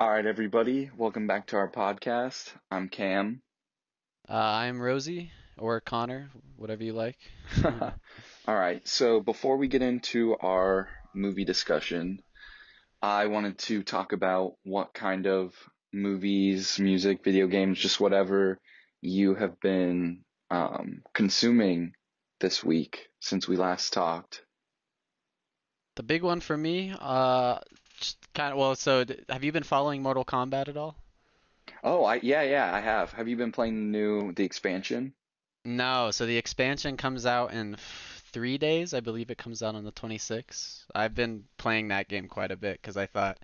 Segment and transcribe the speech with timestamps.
[0.00, 2.52] All right, everybody, welcome back to our podcast.
[2.70, 3.42] I'm Cam.
[4.28, 7.18] Uh, I'm Rosey or Connor, whatever you like.
[7.64, 12.20] All right, so before we get into our movie discussion,
[13.02, 15.52] I wanted to talk about what kind of
[15.92, 18.60] movies, music, video games, just whatever
[19.00, 21.94] you have been um, consuming
[22.38, 24.42] this week since we last talked.
[25.96, 27.58] The big one for me, uh,
[28.34, 28.74] kind of well.
[28.76, 30.96] So, have you been following Mortal Kombat at all?
[31.82, 33.12] Oh, I yeah, yeah, I have.
[33.14, 35.14] Have you been playing the new the expansion?
[35.64, 36.10] No.
[36.10, 38.94] So the expansion comes out in f- three days.
[38.94, 40.86] I believe it comes out on the 26th.
[40.94, 43.38] I've been playing that game quite a bit because I thought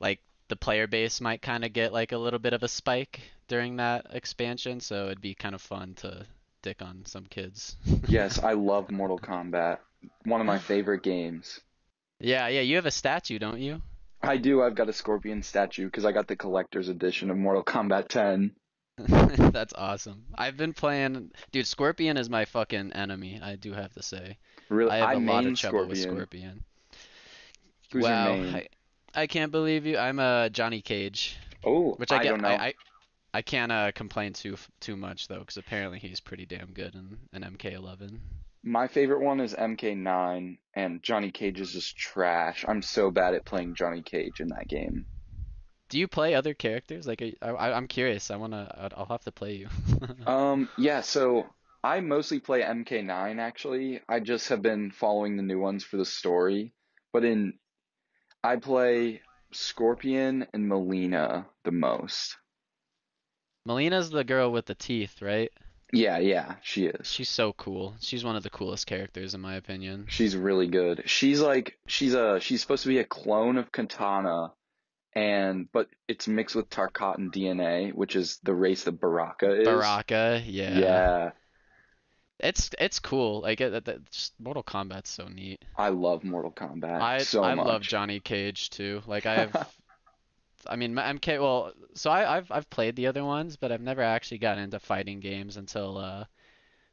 [0.00, 3.20] like the player base might kind of get like a little bit of a spike
[3.48, 6.26] during that expansion, so it'd be kind of fun to
[6.62, 7.76] dick on some kids.
[8.08, 9.78] Yes, I love Mortal Kombat.
[10.24, 11.60] One of my favorite games.
[12.20, 12.60] Yeah, yeah.
[12.60, 13.80] You have a statue, don't you?
[14.22, 14.62] I do.
[14.62, 18.50] I've got a scorpion statue because I got the collector's edition of Mortal Kombat 10.
[19.52, 20.24] That's awesome.
[20.36, 24.38] I've been playing, dude, Scorpion is my fucking enemy, I do have to say.
[24.68, 26.16] Really, I have I a lot of trouble with Scorpion.
[26.16, 26.64] Scorpion.
[27.92, 28.32] Who's Wow?
[28.32, 28.66] I,
[29.14, 29.96] I can't believe you.
[29.98, 32.30] I'm a Johnny Cage, Oh, which I get.
[32.30, 32.48] don't know.
[32.48, 32.74] I, I,
[33.34, 37.18] I can't uh, complain too too much though, because apparently he's pretty damn good in
[37.32, 38.18] an MK11.
[38.62, 42.64] My favorite one is MK9, and Johnny Cage is just trash.
[42.66, 45.06] I'm so bad at playing Johnny Cage in that game.
[45.88, 47.06] Do you play other characters?
[47.06, 48.30] Like, I, I, I'm curious.
[48.30, 48.90] I wanna.
[48.96, 49.68] I'll have to play you.
[50.26, 51.46] Um, yeah, so
[51.82, 54.00] I mostly play MK9 actually.
[54.08, 56.74] I just have been following the new ones for the story.
[57.12, 57.54] But in
[58.44, 59.22] I play
[59.52, 62.36] Scorpion and Mileena the most.
[63.66, 65.50] Mileena's the girl with the teeth, right?
[65.92, 67.10] Yeah, yeah, she is.
[67.10, 67.94] She's so cool.
[68.00, 70.06] She's one of the coolest characters in my opinion.
[70.08, 71.02] She's really good.
[71.06, 74.52] She's like she's a she's supposed to be a clone of Katana
[75.14, 79.66] and but it's mixed with Tarkatan DNA, which is the race that Baraka is.
[79.66, 80.78] Baraka, yeah.
[80.78, 81.30] Yeah,
[82.40, 83.40] It's it's cool.
[83.40, 85.64] Like it, it, it- just Mortal Kombat's so neat.
[85.76, 87.66] I love Mortal Kombat I so I much.
[87.66, 89.00] love Johnny Cage too.
[89.06, 89.68] Like I have
[90.66, 94.02] I mean MK well, so I I've I've played the other ones, but I've never
[94.02, 96.24] actually gotten into fighting games until uh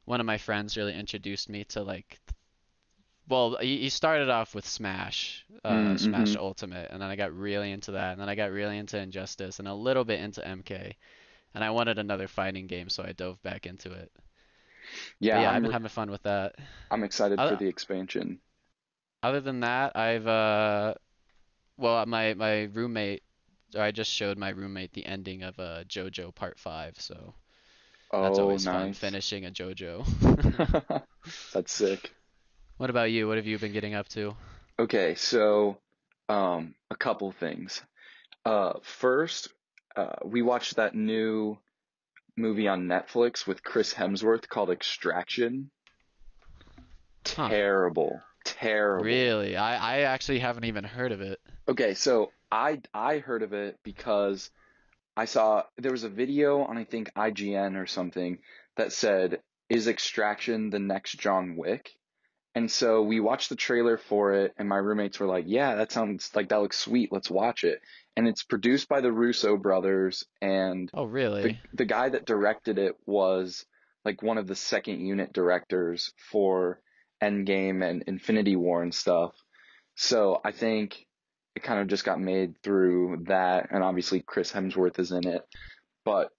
[0.05, 2.19] one of my friends really introduced me to like
[3.27, 6.37] well, he, started off with Smash, uh Mm, Smash mhm.
[6.37, 9.59] Ultimate, and then I got really into that, and then I got really into Injustice
[9.59, 10.95] and a little bit into MK.
[11.53, 14.11] And I wanted another fighting game, so I dove back into it.
[15.29, 16.55] But Yeah, yeah, I've I'm been having fun with that.
[16.89, 18.41] I'm excited for the expansion.
[19.23, 20.93] other than that, I've uh,
[21.77, 23.23] well, my my roommate,
[23.73, 27.33] or I just showed my roommate the ending of uh JoJo Part Five, so
[28.21, 30.05] that's Oh, always fun finishing a JoJo.
[31.53, 32.15] That's sick.
[32.77, 33.27] What about you?
[33.27, 34.35] What have you been getting up to?
[34.79, 35.77] Okay, so
[36.29, 37.81] um, a couple things.
[38.45, 39.49] Uh, first,
[39.95, 41.57] uh, we watched that new
[42.37, 45.71] movie on Netflix with Chris Hemsworth called Extraction.
[47.35, 47.49] Huh.
[47.49, 49.05] Terrible, terrible.
[49.05, 49.55] Really?
[49.57, 51.39] I I actually haven't even heard of it.
[51.67, 54.51] Okay, so I I heard of it because
[55.17, 58.39] I saw there was a video on I think IGN or something
[58.77, 61.91] that said, "Is Extraction the next John Wick?"
[62.53, 65.91] And so we watched the trailer for it, and my roommates were like, "Yeah, that
[65.91, 67.11] sounds like that looks sweet.
[67.11, 67.81] Let's watch it."
[68.15, 71.59] And it's produced by the Russo brothers, and Oh, the really?
[71.73, 73.65] the guy that directed it was
[74.05, 76.79] like one of the second unit directors for
[77.21, 79.35] Endgame and Infinity War and stuff.
[79.95, 81.05] So I think
[81.55, 85.41] it kind of just got made through that, and obviously Chris Hemsworth is in it.
[86.03, 86.29] But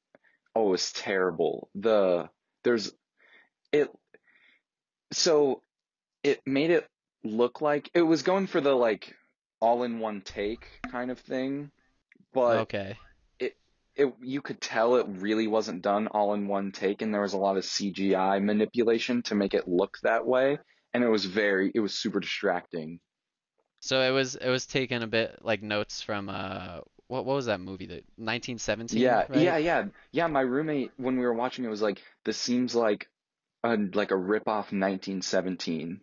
[0.54, 1.68] oh, it's terrible.
[1.74, 2.28] The
[2.64, 2.92] there's
[3.72, 3.90] it
[5.12, 5.62] so
[6.22, 6.86] it made it
[7.24, 9.14] look like it was going for the like
[9.60, 11.70] all in one take kind of thing,
[12.32, 12.96] but Okay.
[13.38, 13.56] it
[13.94, 17.32] it you could tell it really wasn't done all in one take and there was
[17.32, 20.58] a lot of CGI manipulation to make it look that way
[20.92, 23.00] and it was very it was super distracting.
[23.80, 27.46] So it was it was taken a bit like notes from uh what what was
[27.46, 29.88] that movie that 1917, Yeah, yeah, yeah.
[30.10, 33.08] Yeah, my roommate when we were watching it was like this seems like
[33.64, 36.00] a like a rip off 1917.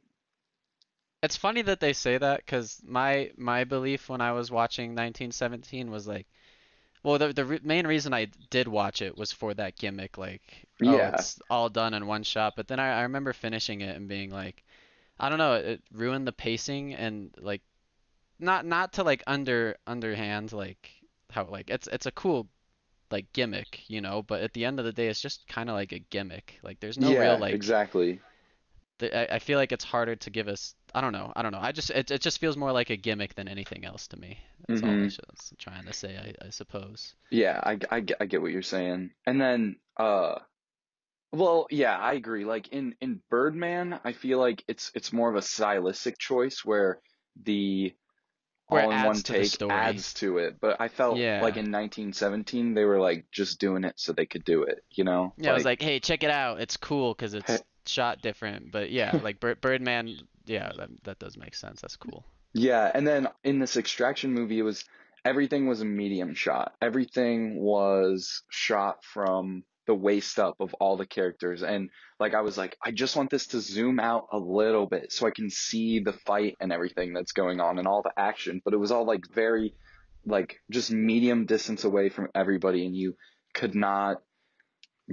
[1.23, 5.89] It's funny that they say that because my my belief when I was watching 1917
[5.89, 6.27] was like,
[7.03, 10.67] well, the the re main reason I did watch it was for that gimmick, like,
[10.85, 11.09] oh, Yeah.
[11.09, 12.55] it's all done in one shot.
[12.57, 14.63] But then I, I remember finishing it and being like,
[15.19, 17.61] I don't know, it ruined the pacing and like,
[18.39, 20.89] not not to like under underhand like
[21.31, 22.47] how like it's it's a cool
[23.11, 25.75] like gimmick, you know, but at the end of the day, it's just kind of
[25.75, 26.59] like a gimmick.
[26.63, 28.19] Like, there's no real Yeah, like exactly.
[29.01, 31.31] I, I feel like it's harder to give us I don't know.
[31.35, 31.59] I don't know.
[31.61, 34.39] I just it it just feels more like a gimmick than anything else to me.
[34.67, 35.19] That's all I was
[35.57, 37.15] trying to say, I, I suppose.
[37.29, 39.11] Yeah, I, I, I get what you're saying.
[39.25, 40.39] And then, uh,
[41.33, 42.45] well, yeah, I agree.
[42.45, 46.99] Like in in Birdman, I feel like it's it's more of a stylistic choice where
[47.43, 47.93] the
[48.67, 49.71] Where it all in one adds to the take story.
[49.71, 50.57] adds to it.
[50.61, 54.45] But I felt like in 1917 they were like just doing it so they could
[54.45, 55.33] do it, you know?
[55.37, 56.61] Yeah, I was like, hey, check it out.
[56.61, 58.71] It's cool because it's shot different.
[58.71, 60.15] But yeah, like Bird, Birdman,
[60.45, 61.81] yeah, that, that does make sense.
[61.81, 62.23] That's cool.
[62.53, 64.85] Yeah, and then in this extraction movie, it was
[65.25, 66.75] everything was a medium shot.
[66.79, 71.63] Everything was shot from the waist up of all the characters.
[71.63, 71.89] And
[72.19, 75.27] like I was like, I just want this to zoom out a little bit so
[75.27, 78.61] I can see the fight and everything that's going on and all the action.
[78.63, 79.73] But it was all like very
[80.25, 83.15] like just medium distance away from everybody and you
[83.53, 84.21] could not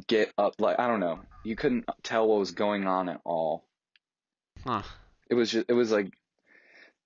[0.06, 1.20] get up like I don't know.
[1.44, 3.66] You couldn't tell what was going on at all.
[4.64, 4.82] Huh.
[5.28, 6.12] It was just it was like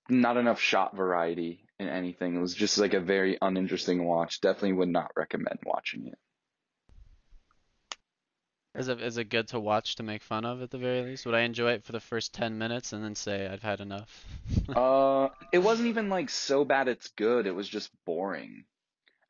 [0.09, 2.35] not enough shot variety in anything.
[2.35, 4.41] It was just like a very uninteresting watch.
[4.41, 6.17] Definitely would not recommend watching it.
[8.75, 11.25] Is it is it good to watch to make fun of at the very least?
[11.25, 14.25] Would I enjoy it for the first 10 minutes and then say I've had enough?
[14.75, 17.47] Uh, it wasn't even like so bad it's good.
[17.47, 18.65] It was just boring.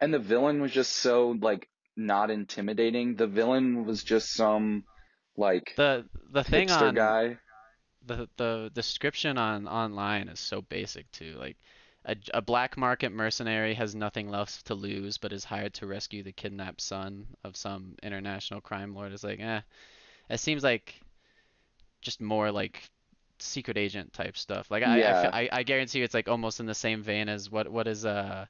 [0.02, 3.16] And the villain was just so like not intimidating.
[3.16, 4.86] The villain was just some
[5.38, 7.38] like The the thing on guy.
[8.06, 11.36] the the description on online is so basic too.
[11.38, 11.58] Like
[12.06, 16.24] a, a black market mercenary has nothing left to lose, but is hired to rescue
[16.24, 19.12] the kidnapped son of some international crime lord.
[19.14, 19.62] It's like, eh,
[20.30, 20.96] it seems like
[22.02, 22.90] just more like
[23.40, 24.70] secret agent type stuff.
[24.72, 25.14] Like I I, Yeah.
[25.14, 27.88] fe- I, I guarantee you it's like almost in the same vein as what what
[27.88, 28.46] is uh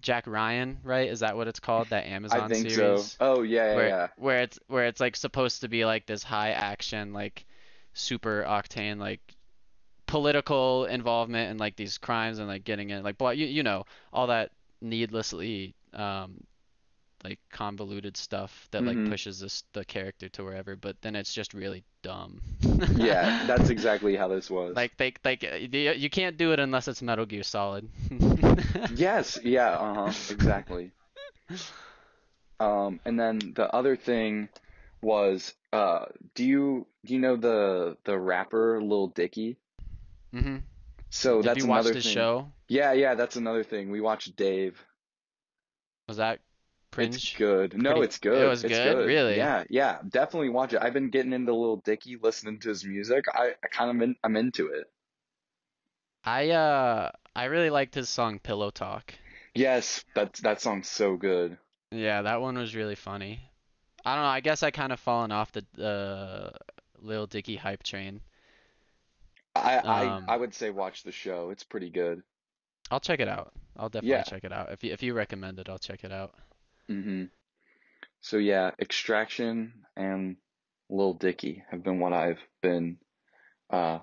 [0.00, 1.08] Jack Ryan, right?
[1.08, 1.90] Is that what it's called?
[1.90, 3.10] That Amazon I think so.
[3.20, 4.08] Oh yeah, yeah, where yeah.
[4.16, 7.46] where it's where it's like supposed to be like this high action like
[7.94, 9.20] super octane like
[10.10, 13.84] political involvement and like these crimes and like getting in like blah you you know
[14.12, 14.50] all that
[14.82, 16.42] needlessly um
[17.24, 19.04] like convoluted stuff that like Mhm.
[19.04, 22.40] pushes this the character to wherever but then it's just really dumb
[22.92, 24.76] Yeah, that's exactly how this was.
[24.76, 27.88] like they like you you can't do it unless it's Metal Gear Solid
[28.88, 30.92] Yes, yeah, uh-huh, exactly.
[32.60, 34.48] Um, and then the other thing
[35.02, 39.56] was, uh, do you do you know the the rapper Lil Dicky?
[40.32, 40.58] Hmm
[41.10, 42.26] So Did that's another the thing.
[42.26, 42.52] show?
[42.68, 43.90] Yeah, yeah, that's another thing.
[43.90, 44.82] We watched Dave.
[46.08, 46.40] Was that
[46.98, 47.36] It's cringe?
[47.36, 47.76] good.
[47.76, 48.42] No, it's good.
[48.42, 48.98] it was It's good?
[48.98, 49.16] Really?
[49.26, 50.80] Yeah, yeah, definitely watch it.
[50.82, 53.24] I've been getting into Lil Dicky, listening to his music.
[53.32, 54.86] I, I kind of in, I'm into it.
[56.24, 59.14] I uh I really liked his song Pillow Talk.
[59.54, 61.56] Yes, that that song's so good.
[61.92, 63.50] Yeah, that one was really funny.
[64.04, 66.58] I don't know, I guess I kind of fallen off the uh
[67.00, 68.22] Lil Dicky hype train.
[69.54, 71.50] I Um, I I would say watch the show.
[71.50, 72.22] It's pretty good.
[72.90, 73.52] I'll check it out.
[73.76, 74.22] I'll definitely Yeah.
[74.24, 74.72] check it out.
[74.72, 76.34] If you if you recommend it, I'll check it out.
[76.88, 77.24] hmm
[78.20, 80.36] So yeah, Extraction and
[80.88, 82.98] Lil Dicky have been what I've been
[83.70, 84.00] uh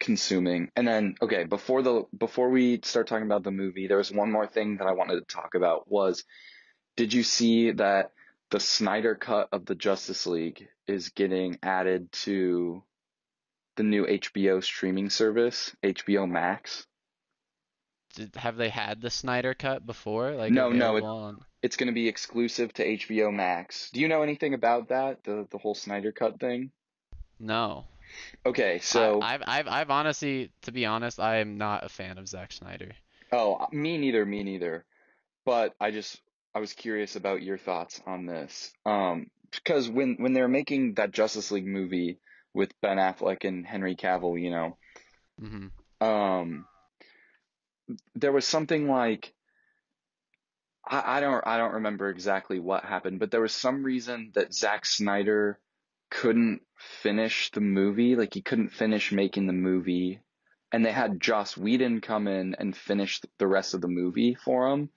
[0.00, 0.70] consuming.
[0.76, 4.30] And then okay, before the before we start talking about the movie, there was one
[4.30, 6.24] more thing that I wanted to talk about was
[6.96, 8.12] did you see that
[8.50, 12.82] the Snyder cut of the Justice League is getting added to
[13.78, 16.86] the new HBO streaming service, HBO Max?
[18.14, 20.32] Did, have they had the Snyder cut before?
[20.32, 21.38] Like No, no, it- on...
[21.60, 23.90] It's going to be exclusive to HBO Max.
[23.90, 25.24] Do you know anything about that?
[25.24, 26.70] The the whole Snyder cut thing?
[27.40, 27.86] No.
[28.46, 32.16] Okay, so I, I've I've I've honestly, to be honest, I am not a fan
[32.16, 32.92] of Zack Snyder.
[33.32, 34.84] oh, me neither, me neither.
[35.44, 36.20] But I just
[36.54, 38.72] I was curious about your thoughts on this.
[38.86, 42.18] Um, because when when they were making that Justice League movie
[42.58, 44.78] with Ben Affleck and Henry Cavill, you know,
[45.40, 45.68] hmm
[46.00, 46.66] um,
[48.14, 49.34] there was something like
[50.86, 54.54] I, I don't I don't remember exactly what happened, but there was some reason that
[54.54, 55.58] Zack Snyder
[56.10, 56.62] couldn't
[57.02, 60.20] finish the movie, like he couldn't finish making the movie,
[60.72, 64.68] and they had Joss Whedon come in and finish the rest of the movie for
[64.70, 64.90] him.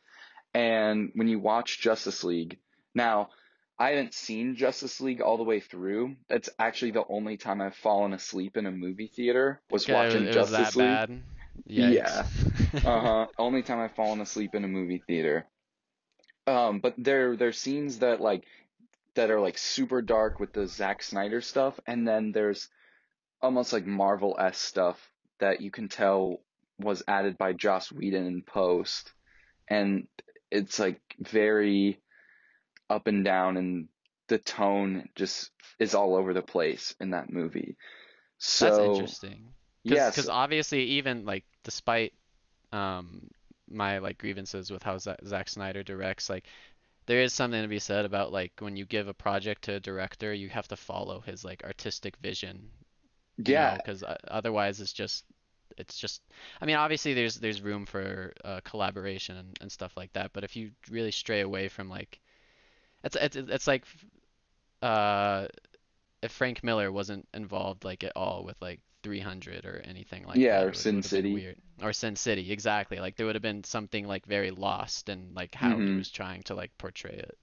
[0.53, 2.59] And when you watch Justice League,
[2.95, 3.29] now
[3.81, 6.15] I haven't seen Justice League all the way through.
[6.29, 10.29] That's actually the only time I've fallen asleep in a movie theater was Okay, watching
[10.29, 11.01] it was Justice that League.
[11.01, 11.23] bad.
[11.65, 12.27] Yeah.
[12.85, 13.27] Uh-huh.
[13.37, 15.47] Only time I've fallen asleep in a movie theater.
[16.47, 18.45] Um, but there there's scenes that like
[19.15, 22.69] that are like super dark with the Zack Snyder stuff, and then there's
[23.41, 26.43] almost like Marvel s stuff that you can tell
[26.79, 29.13] was added by Joss Whedon in post.
[29.69, 30.07] And
[30.51, 32.01] it's like very
[32.91, 33.89] up and down and
[34.29, 37.77] the tone just is all over the place in that movie.
[38.39, 39.53] So That's interesting.
[39.87, 42.13] Cause, yes, 'cause obviously even like despite
[42.73, 43.29] um
[43.69, 46.47] my like grievances with how Za- Zack Snyder directs, like
[47.07, 49.79] there is something to be said about like when you give a project to a
[49.81, 52.69] director, you have to follow his like artistic vision,
[53.45, 55.25] yeah, because otherwise it's just
[55.77, 56.21] it's just
[56.61, 60.43] I mean obviously there's there's room for uh, collaboration and, and stuff like that, but
[60.43, 62.19] if you really stray away from like
[63.03, 63.85] it's it's it's like
[64.81, 65.47] uh
[66.23, 70.63] if Frank Miller wasn't involved like at all with like 300 or anything like yeah,
[70.63, 71.31] that, or Sin would have been City.
[71.31, 71.57] weird.
[71.81, 72.99] Or Sin City, exactly.
[72.99, 76.11] Like there would have been something like very lost and like how he hmm was
[76.11, 77.37] trying to like portray it.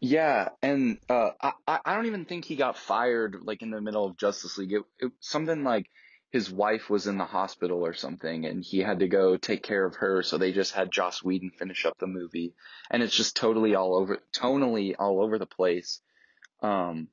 [0.00, 3.80] Yeah, and uh, I I I don't even think he got fired like in the
[3.80, 4.72] middle of Justice League.
[4.72, 5.88] It, it something like
[6.32, 9.84] his wife was in the hospital or something, and he had to go take care
[9.84, 12.54] of her, so they just had Joss Whedon finish up the movie,
[12.90, 16.00] and it's just totally all over, tonally all over the place.
[16.62, 17.08] Um,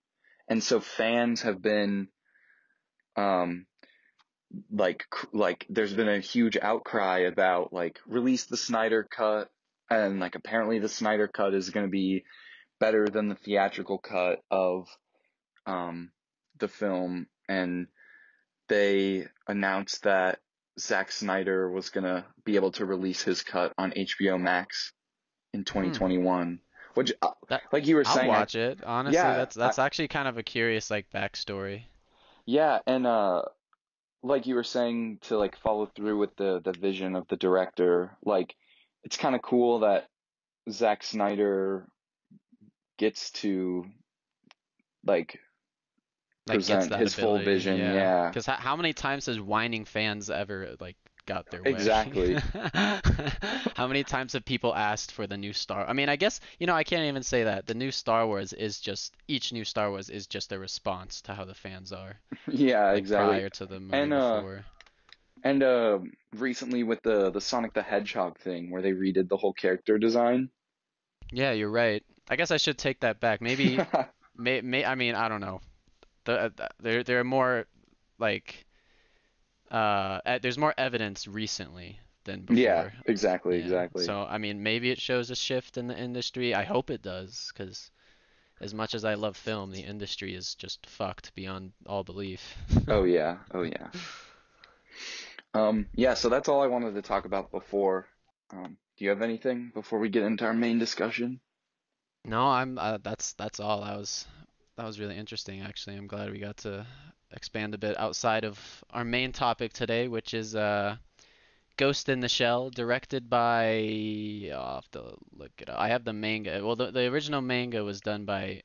[0.48, 2.08] and so fans have been
[3.18, 3.66] um
[4.72, 9.50] like like there's been a huge outcry about like release the Snyder cut,
[9.90, 12.24] and like apparently the Snyder cut is going to be
[12.80, 14.88] better than the theatrical cut of
[15.66, 16.12] um,
[16.58, 17.88] the film, and
[18.70, 20.40] they announced that
[20.80, 24.94] Zack Snyder was gonna be able to release his cut on HBO Max
[25.54, 25.66] in Hmm.
[25.66, 26.60] 2021.
[26.94, 28.84] Which, uh, That like you were I'll saying, I, watch it.
[28.84, 31.84] Honestly, yeah, that's I, that's actually kind of a curious like backstory.
[32.46, 33.44] yeah, and uh,
[34.24, 38.18] like you were saying to like follow through with the the vision of the director,
[38.24, 38.56] like
[39.04, 40.08] it's kind of cool that
[40.70, 41.88] Zack Snyder
[42.98, 43.86] gets to
[45.06, 45.40] like
[46.50, 47.86] present that his full vision.
[47.92, 47.92] Yeah.
[47.92, 51.92] Yeah, Because how, how many times has whining fans ever like got their way?
[51.92, 52.38] exactly.
[53.76, 55.88] How many times have people asked for the new Star?
[55.88, 57.66] I mean, I guess, you know, I can't even say that.
[57.68, 61.34] The new Star Wars is just each new Star Wars is just a response to
[61.36, 63.44] how the fans are, Yeah, like exactly.
[63.44, 64.66] prior to the movie And uh before.
[65.44, 66.00] and uh
[66.36, 70.50] recently with the the Sonic the Hedgehog thing where they redid the whole character design.
[71.32, 72.04] Yeah, you're right.
[72.30, 73.42] I guess I should take that back.
[73.42, 73.84] Maybe,
[74.36, 75.62] may, may, I mean, I don't know.
[76.26, 77.68] The, uh, th- there, there are more
[78.20, 78.66] like,
[79.72, 82.86] uh, there's more evidence recently than before.
[82.86, 83.60] Yeah, exactly, Yeah.
[83.60, 84.14] exactly.
[84.14, 86.54] So, I mean, maybe it shows a shift in the industry.
[86.56, 87.92] I hope it does, because
[88.62, 92.58] as much as I love film, the industry is just fucked beyond all belief.
[92.90, 93.92] Oh yeah, oh yeah.
[95.54, 98.08] Um yeah, so that's all I wanted to talk about before.
[98.52, 101.40] Um do you have anything before we get into our main discussion?
[102.24, 103.84] No, I'm uh, that's that's all.
[103.84, 104.26] I was
[104.80, 105.98] that was really interesting actually.
[105.98, 106.86] I'm glad we got to
[107.34, 108.58] expand a bit outside of
[108.92, 110.96] our main topic today, which is uh
[111.78, 115.80] Ghost in the Shell, directed by I'll have to look it up.
[115.80, 116.66] I have the manga.
[116.66, 118.64] Well, the the original manga was done by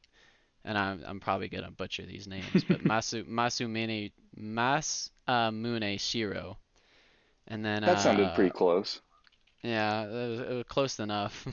[0.64, 6.58] and I'm I'm probably gonna butcher these names, but Masu Masumine Masamune Shiro.
[7.48, 9.00] And then That sounded uh pretty close.
[9.62, 11.46] yeah, it was, it was close enough.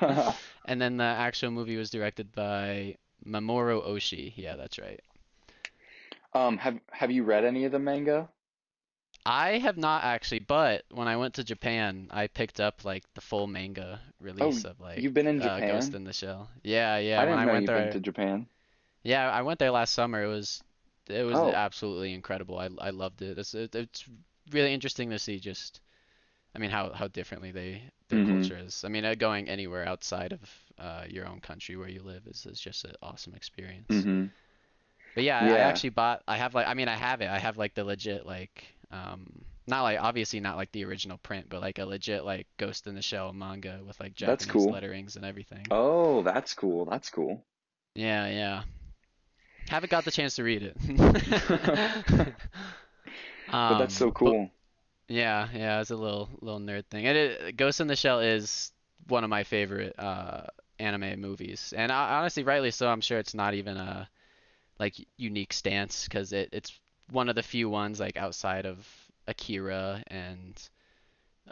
[0.66, 4.32] And then the actual movie was directed by Mamoru Oshii.
[4.36, 5.00] Yeah, that's right.
[6.32, 8.30] Um have have you read any of the manga?
[9.26, 13.20] I have not actually, but when I went to Japan, I picked up like the
[13.20, 14.00] full manga
[14.40, 16.50] Oh, release of like you've been in uh, Ghost in the Shell.
[16.64, 17.22] Yeah, yeah.
[17.22, 18.48] I didn't I know went you've been to Japan.
[19.02, 20.22] yeah, I went there last summer.
[20.22, 20.62] It was
[21.08, 22.58] it was Oh, absolutely incredible.
[22.58, 23.38] I I loved it.
[23.38, 24.04] It's it, it's
[24.50, 25.80] really interesting to see just
[26.58, 28.84] I mean how how differently they their hmm culture is.
[28.84, 30.40] I mean, uh, going anywhere outside of
[30.78, 34.08] uh, your own country where you live is is just an awesome experience.
[34.08, 34.30] hmm
[35.14, 36.22] But yeah, I I actually bought.
[36.28, 36.66] I have like.
[36.66, 37.28] I mean, I have it.
[37.28, 38.64] I have like the legit like.
[38.90, 42.86] Um, not like obviously not like the original print, but like a legit like Ghost
[42.86, 44.68] in the Shell manga with like Japanese cool.
[44.68, 45.72] letterings and everything.
[45.72, 46.86] Oh, that's cool.
[46.86, 47.44] That's cool.
[47.94, 48.62] Yeah, yeah.
[49.68, 50.76] Haven't got the chance to read it.
[53.68, 54.50] But that's so Um, cool.
[55.08, 57.06] Yeah, yeah, it's a little little nerd thing.
[57.06, 58.72] And it, Ghost in the Shell is
[59.08, 60.42] one of my favorite uh
[60.78, 62.88] anime movies, and I, honestly, rightly so.
[62.88, 64.08] I'm sure it's not even a
[64.78, 66.78] like unique stance because it, it's
[67.10, 68.86] one of the few ones like outside of
[69.28, 70.60] Akira and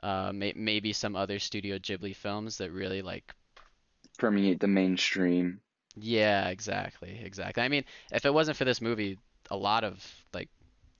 [0.02, 3.34] uh may, maybe some other Studio Ghibli films that really like
[4.18, 5.62] Permeate the mainstream.
[5.96, 9.18] yeah exactly exactly I mean if it wasn't for this movie
[9.50, 10.48] a lot of like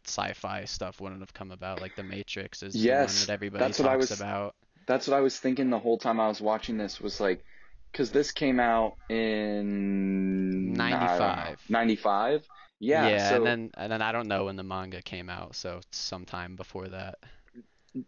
[0.08, 1.80] sci-fi stuff wouldn't have come about.
[1.80, 4.54] Like The Matrix is the one Yes, that everybody that's what I was about.
[4.86, 7.44] That's what I was thinking the whole time I was watching this was like
[7.92, 11.54] because this came out in I don't know.
[11.54, 12.48] 95 95
[12.78, 15.80] yeah yeah and then and then I don't know when the manga came out so
[15.92, 17.16] sometime before that.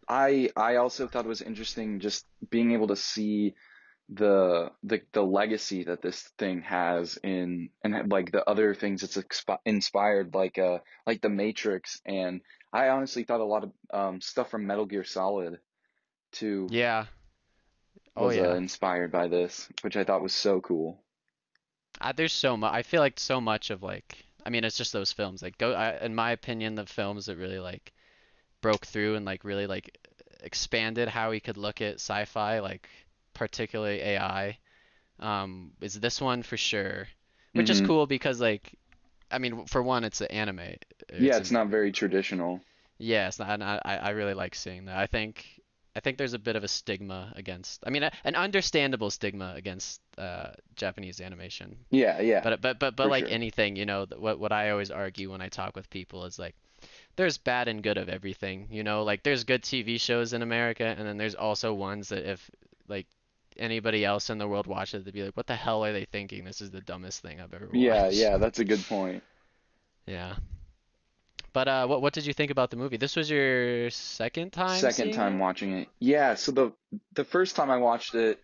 [0.07, 3.55] I I also thought it was interesting just being able to see
[4.11, 9.19] the the the legacy that this thing has in and like the other things it's
[9.19, 12.41] expi- inspired like uh like the Matrix and
[12.73, 15.59] I honestly thought a lot of um stuff from Metal Gear Solid
[16.33, 17.07] too Yeah.
[18.17, 18.55] Oh was uh, yeah.
[18.57, 21.03] inspired by this, which I thought was so cool.
[22.01, 22.73] Uh, there's so much.
[22.73, 24.25] I feel like so much of like.
[24.45, 25.43] I mean, it's just those films.
[25.43, 25.73] Like, go.
[25.73, 27.93] I, in my opinion, the films that really like
[28.61, 29.99] broke through and like really like
[30.43, 32.89] expanded how we could look at sci-fi, like
[33.39, 34.59] particularly AI,
[35.21, 37.09] um, is this one for sure.
[37.55, 38.75] Which is hmm cool because like,
[39.31, 40.77] I mean, for one, it's an anime.
[41.19, 42.63] Yeah, It's it's an not very traditional.
[42.99, 44.97] yeah, it's not, and I I I really like seeing that.
[44.97, 45.45] I think
[45.97, 47.83] I think there's a bit of a stigma against.
[47.87, 51.77] I mean, a, an understandable stigma against uh, Japanese animation.
[51.91, 53.33] Yeah, yeah, But but but but for like sure.
[53.33, 56.57] anything, you know, what what I always argue when I talk with people is like
[57.17, 59.05] there's bad and good of everything, you know?
[59.05, 62.51] Like there's good TV shows in America and then there's also ones that if
[62.89, 63.07] like
[63.59, 66.05] anybody else in the world watched it, they'd be like, "What the hell are they
[66.07, 66.45] thinking?
[66.45, 69.23] This is the dumbest thing I've ever watched." yeah, yeah, that's a good point.
[70.07, 70.37] Yeah.
[71.53, 72.97] But uh what what did you think about the movie?
[72.97, 75.39] This was your second time Second time it?
[75.39, 75.89] watching it.
[75.99, 76.73] Yeah, so the
[77.13, 78.41] the first time I watched it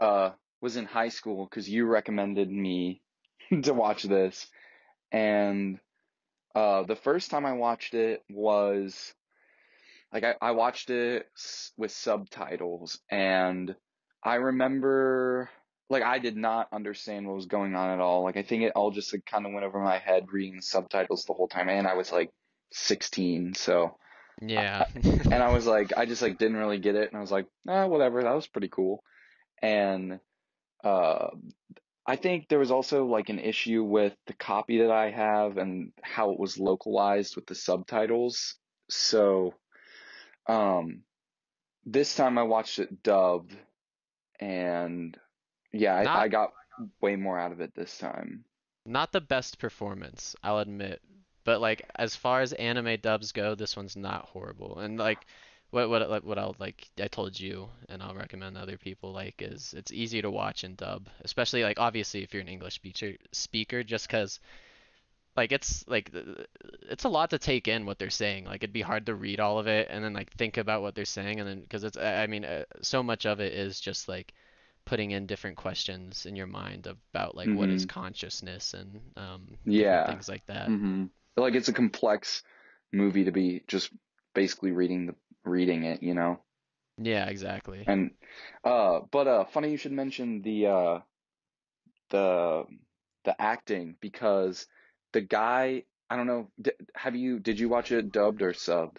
[0.00, 3.02] uh was in high school because you recommended me
[3.62, 4.46] to watch this.
[5.12, 5.80] And
[6.54, 9.14] uh the first time I watched it was
[10.12, 11.28] like I, I watched it
[11.76, 13.74] with subtitles and
[14.22, 15.50] I remember
[15.90, 18.22] like I did not understand what was going on at all.
[18.22, 21.24] Like I think it all just like, kind of went over my head reading subtitles
[21.24, 22.30] the whole time and I was like
[22.72, 23.96] 16, so
[24.40, 24.86] Yeah.
[24.94, 27.46] and I was like, I just like didn't really get it, and I was like,
[27.68, 29.02] ah, whatever, that was pretty cool.
[29.62, 30.20] And
[30.84, 31.30] uh,
[32.06, 35.92] I think there was also like an issue with the copy that I have and
[36.02, 38.56] how it was localized with the subtitles.
[38.90, 39.54] So,
[40.46, 41.04] um,
[41.84, 43.56] this time I watched it dubbed,
[44.40, 45.16] and
[45.72, 46.52] yeah, I, I got
[47.00, 48.44] way more out of it this time.
[48.84, 51.00] not the best performance, I'll admit.
[51.44, 54.78] But like as far as anime dubs go, this one's not horrible.
[54.80, 55.26] And like
[55.70, 59.74] what what what I'll like I told you and I'll recommend other people like is
[59.76, 63.82] it's easy to watch in dub, especially like obviously if you're an English speaker speaker
[63.82, 64.40] just 'cause
[65.38, 66.10] like it's like
[66.90, 68.44] it's a lot to take in what they're saying.
[68.46, 70.94] Like it'd be hard to read all of it and then like think about what
[70.94, 74.08] they're saying and then because it's I mean uh, so much of it is just
[74.08, 74.34] like
[74.86, 79.48] putting in different questions in your mind about like what is hmm consciousness and um
[79.64, 80.04] Yeah.
[80.04, 80.74] things like that.
[80.82, 82.42] hmm Like it's a complex
[82.92, 83.92] movie to be just
[84.34, 86.40] basically reading the reading it, you know?
[86.98, 87.88] Yeah, exactly.
[87.88, 88.12] And
[88.64, 91.00] uh but uh funny you should mention the uh
[92.10, 92.64] the
[93.24, 94.66] the acting because
[95.12, 96.48] the guy I don't know
[96.94, 98.98] have you did you watch it dubbed or subbed?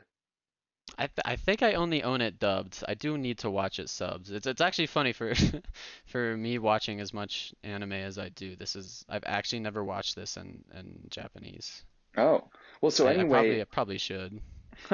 [0.97, 2.83] I th I think I only own it dubbed.
[2.87, 4.31] I do need to watch it subs.
[4.31, 5.33] It's it's actually funny for
[6.05, 8.55] for me watching as much anime as I do.
[8.55, 11.83] This is I've actually never watched this in in Japanese.
[12.17, 12.49] Oh.
[12.81, 14.41] Well, so I, I probably anyway, I probably should.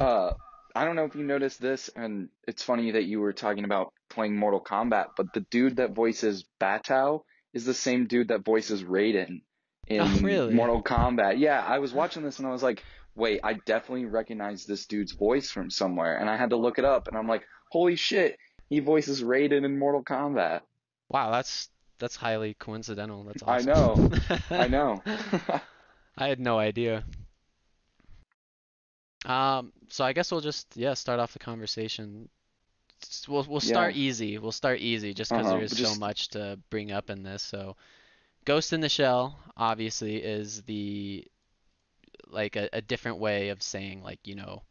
[0.00, 0.32] uh
[0.74, 3.92] I don't know if you noticed this and it's funny that you were talking about
[4.10, 7.22] playing Mortal Kombat, but the dude that voices Batou
[7.54, 9.40] is the same dude that voices Raiden
[9.90, 10.54] Oh, in really?
[10.54, 11.38] Mortal Kombat.
[11.38, 12.82] Yeah, I was watching this and I was like,
[13.14, 16.18] wait, I definitely recognize this dude's voice from somewhere.
[16.18, 18.36] And I had to look it up and I'm like, holy shit,
[18.68, 20.60] he voices Raiden in Mortal Kombat.
[21.08, 21.68] Wow, that's
[21.98, 23.24] that's highly coincidental.
[23.24, 24.10] That's I know.
[24.50, 25.02] I know.
[26.18, 27.04] I had no idea.
[29.24, 32.28] Um, so I guess we'll just yeah start off the conversation.
[33.28, 34.38] We'll we'll Yeah, start easy.
[34.38, 35.56] We'll start easy just because uh-huh.
[35.56, 37.42] there is But so much to bring up in this.
[37.42, 37.76] So
[38.46, 41.26] Ghost in the Shell obviously is the
[42.28, 44.62] like a, a different way of saying like you know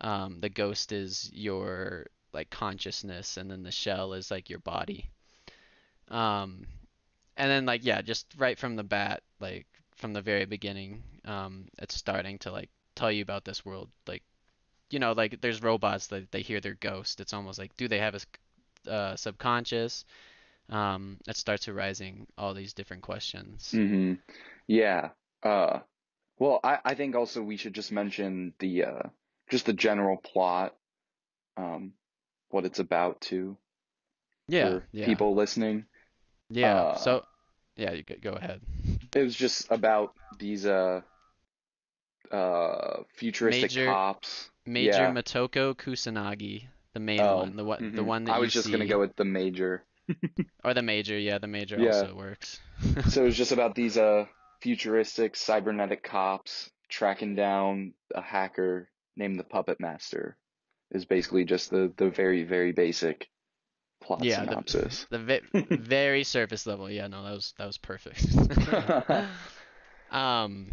[0.00, 5.10] um the ghost is your like consciousness and then the shell is like your body.
[6.08, 6.66] Um
[7.36, 11.66] and then like yeah just right from the bat like from the very beginning um
[11.78, 14.22] it's starting to like tell you about this world like
[14.90, 17.20] you know like there's robots that they hear their ghost.
[17.20, 18.16] It's almost like do they have
[18.86, 20.04] a uh, subconscious?
[20.70, 23.78] Um, it starts arising all these different questions.
[23.78, 24.14] hmm
[24.66, 25.10] Yeah.
[25.42, 25.80] Uh,
[26.38, 29.02] well, I, I think also we should just mention the uh
[29.50, 30.76] just the general plot,
[31.56, 31.92] um,
[32.50, 33.56] what it's about too,
[34.48, 35.86] Yeah, for yeah, people listening.
[36.50, 36.84] yeah.
[36.84, 37.24] Uh, So
[37.76, 38.60] yeah, you go go ahead.
[39.14, 41.00] it was just about these uh
[42.30, 44.50] uh futuristic Major cops.
[44.66, 45.08] Major Yeah.
[45.08, 48.70] Motoko Kusanagi, the main Oh, one, the what the hmm one that I was just
[48.72, 49.84] gonna go with the major.
[50.64, 51.82] or the major, yeah, the major Yeah.
[51.82, 52.60] also works.
[53.06, 54.26] So it was just about these uh
[54.62, 60.36] futuristic cybernetic cops tracking down a hacker named the Puppet Master.
[60.90, 63.28] Is basically just the the very very basic.
[64.00, 65.06] plot Yeah, the synopsis.
[65.10, 65.40] the ve
[65.76, 66.90] very surface level.
[66.90, 68.26] Yeah, no, that was that was perfect.
[70.10, 70.72] Um,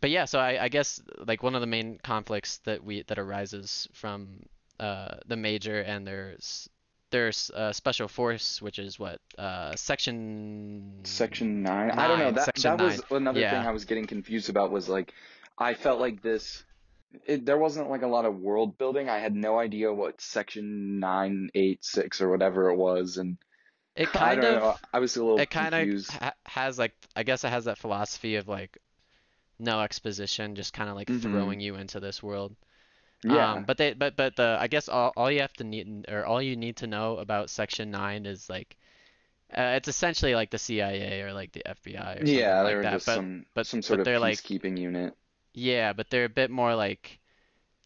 [0.00, 3.18] but yeah, so I, I guess like one of the main conflicts that we that
[3.18, 4.42] arises from
[4.78, 6.68] uh the major and there's
[7.10, 11.92] there's uh, special force, which is what uh section Section nine.
[11.96, 12.30] I don't know.
[12.30, 13.02] nine, That section that was nine.
[13.10, 15.12] another thing I was getting confused about was like
[15.58, 16.64] I felt like this
[17.26, 19.08] it, there wasn't like a lot of world building.
[19.08, 23.38] I had no idea what section nine eight six or whatever it was, and
[23.96, 24.78] It I kind don't of know.
[24.92, 27.78] I was a little it kind of ha has like I guess it has that
[27.78, 28.78] philosophy of like
[29.58, 32.56] no exposition, just kind of like hmm throwing you into this world.
[33.26, 33.52] Yeah.
[33.52, 36.24] Um, but they but but the I guess all all you have to need or
[36.26, 38.76] all you need to know about Section 9 is like
[39.56, 42.74] uh, it's essentially like the CIA or like the FBI or something Yeah, like they
[42.74, 42.86] were that.
[42.86, 45.16] just But some but some but sort of they're like peacekeeping unit.
[45.54, 47.18] yeah, but they're a bit more like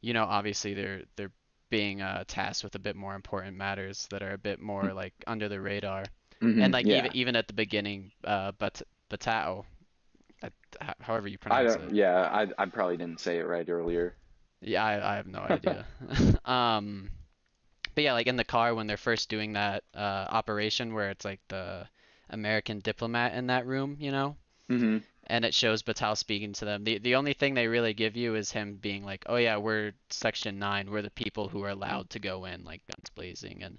[0.03, 1.33] you know obviously they're they're
[1.71, 5.15] being uh, tasked with a bit more important matters that are a bit more like
[5.27, 6.13] under the radar.
[6.41, 6.91] hmm And like Yeah.
[6.91, 9.65] even even at the beginning, uh, but Batao,
[11.01, 11.87] however you I pronounce don't.
[11.87, 11.93] it.
[11.93, 14.17] Yeah, I I probably didn't say it right earlier.
[14.61, 15.87] Yeah, I, I have no idea.
[16.45, 17.11] Um,
[17.95, 21.25] but yeah, like in the car when they're first doing that uh, operation where it's
[21.25, 21.87] like the
[22.31, 24.37] American diplomat in that room, you know,
[24.69, 26.85] hmm and it shows Batal speaking to them.
[26.85, 29.93] The the only thing they really give you is him being like, "Oh yeah, we're
[30.11, 30.91] Section 9.
[30.91, 33.79] We're the people who are allowed to go in, like guns blazing, and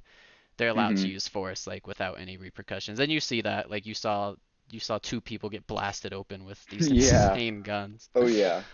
[0.57, 3.85] they're allowed to hmm use force like without any repercussions." And you see that, like
[3.85, 4.35] you saw
[4.71, 7.39] you saw two people get blasted open with these Yeah.
[7.41, 8.09] insane guns.
[8.15, 8.65] Oh yeah.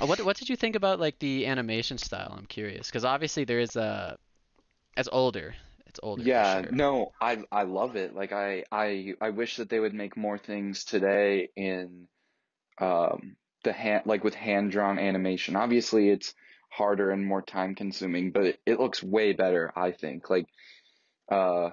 [0.00, 2.34] Uh, What what did you think about like the animation style?
[2.36, 4.18] I'm curious because obviously there is a
[4.96, 5.54] it's older.
[5.86, 6.70] It's older Yeah, sure.
[6.70, 8.14] no, I I love it.
[8.14, 12.08] Like I I I wish that they would make more things today in
[12.80, 15.56] um the hand like with hand-drawn animation.
[15.56, 16.34] Obviously it's
[16.70, 20.30] harder and more time consuming, but it, it looks way better, I think.
[20.30, 20.46] Like
[21.30, 21.70] uh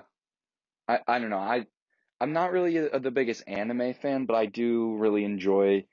[0.88, 1.38] I I don't know.
[1.39, 1.65] I
[2.21, 5.86] I'm not really a, the biggest anime fan, but I do really enjoy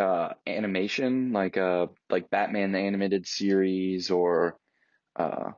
[0.00, 4.56] uh animation like uh like Batman the animated series or
[5.16, 5.52] uh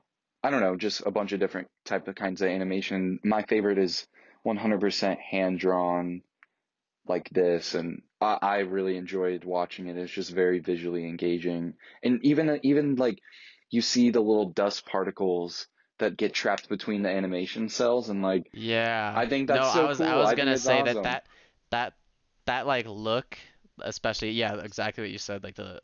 [0.45, 3.21] I don't know, just a bunch of different type of kinds of animation.
[3.25, 4.07] My favorite is
[4.45, 6.23] 100% hand drawn
[7.07, 9.97] like this and I, I really enjoyed watching it.
[9.97, 11.75] It's just very visually engaging.
[12.03, 13.19] And even even like
[13.71, 15.67] you see the little dust particles
[15.99, 19.13] that get trapped between the animation cels and like Yeah.
[19.17, 20.07] I think No, that's I so was cool.
[20.07, 21.25] I was I gonna say that that
[21.71, 21.95] that
[22.47, 23.39] that like look,
[23.83, 25.81] especially yeah, exactly what you said, like the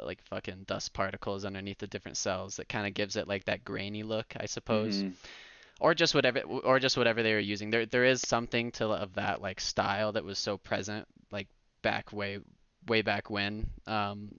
[0.00, 3.64] like fucking dust particles underneath the different cels that kind of gives it like that
[3.64, 5.04] grainy look, I suppose.
[5.04, 5.10] hmm
[5.80, 7.70] Or just whatever or just whatever they were using.
[7.70, 11.48] There there is something to of that like style that was so present like
[11.82, 12.38] back way
[12.88, 14.30] way back when um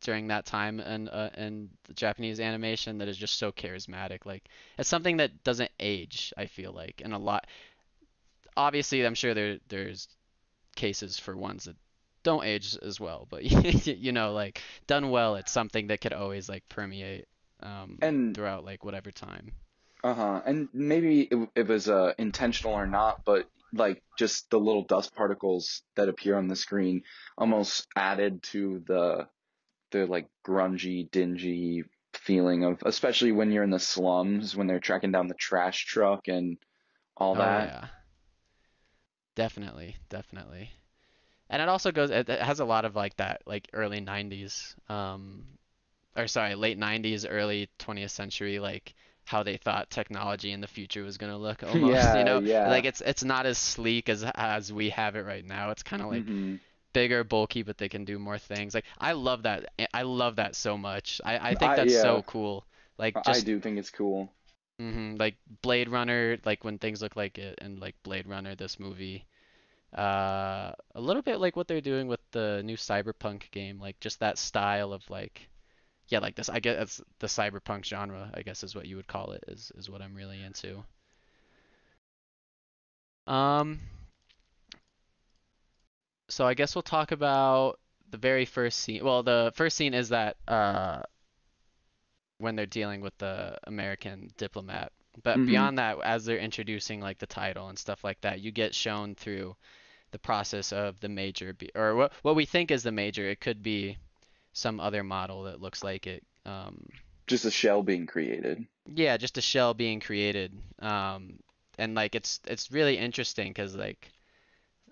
[0.00, 4.26] during that time and uh, in the Japanese animation that is just so charismatic.
[4.26, 4.44] Like
[4.78, 7.00] it's something that doesn't age, I feel like.
[7.04, 7.46] And a lot
[8.56, 10.08] obviously I'm sure there there's
[10.76, 11.76] cases for ones that
[12.22, 13.44] don't age as well, but
[13.86, 17.26] you know, like done well, it's something that could always like permeate
[17.62, 19.52] um And throughout like whatever time.
[20.04, 20.42] uh-huh.
[20.44, 25.14] And maybe it, it was uh intentional or not, but like just the little dust
[25.14, 27.02] particles that appear on the screen
[27.38, 29.28] almost added to the
[29.92, 35.12] the like grungy, dingy feeling of, especially when you're in the slums, when they're tracking
[35.12, 36.58] down the trash truck and
[37.16, 37.72] all Oh that.
[37.72, 37.88] yeah,
[39.34, 40.70] definitely, definitely.
[41.50, 44.76] And it also goes, it, it has a lot of like that, like early 90s,
[44.88, 45.44] um,
[46.16, 48.94] or sorry, late 90s, early 20th century, like
[49.26, 52.42] how they thought technology in the future was gonna look almost, you know?
[52.42, 52.64] yeah.
[52.64, 55.70] Like it's it's not as sleek as as we have it right now.
[55.70, 56.56] It's kind of like hmm
[56.94, 58.74] bigger, bulky, but they can do more things.
[58.74, 59.72] Like I love that.
[59.94, 61.20] I love that so much.
[61.24, 62.66] I I think I that's yeah, so cool.
[62.98, 64.30] Like just, I do think it's cool.
[64.82, 68.80] Hmm like Blade Runner, like when things look like it, and like Blade Runner, this
[68.80, 69.26] movie.
[69.96, 74.20] Uh, a little bit like what they're doing with the new Cyberpunk game, like just
[74.20, 75.48] that style of like,
[76.08, 76.48] yeah, like this.
[76.50, 79.90] I guess the cyberpunk genre, I guess is what you would call it, is is
[79.90, 80.84] what I'm really into.
[83.26, 83.80] Um,
[86.28, 87.78] so I guess we'll talk about
[88.10, 89.04] the very first scene.
[89.04, 91.02] Well, the first scene is that uh
[92.42, 94.92] when they're dealing with the American diplomat.
[95.22, 98.52] But hmm beyond that, as they're introducing like the title and stuff like that, you
[98.52, 99.56] get shown through
[100.12, 103.28] the process of the major be or what what we think is the major.
[103.28, 103.98] It could be
[104.54, 106.24] some other model that looks like it.
[106.46, 106.86] Um,
[107.26, 108.68] Just a shell being created.
[108.94, 110.52] yeah, just a shell being created.
[110.80, 111.38] Um,
[111.78, 114.10] and like it's it's really interesting because like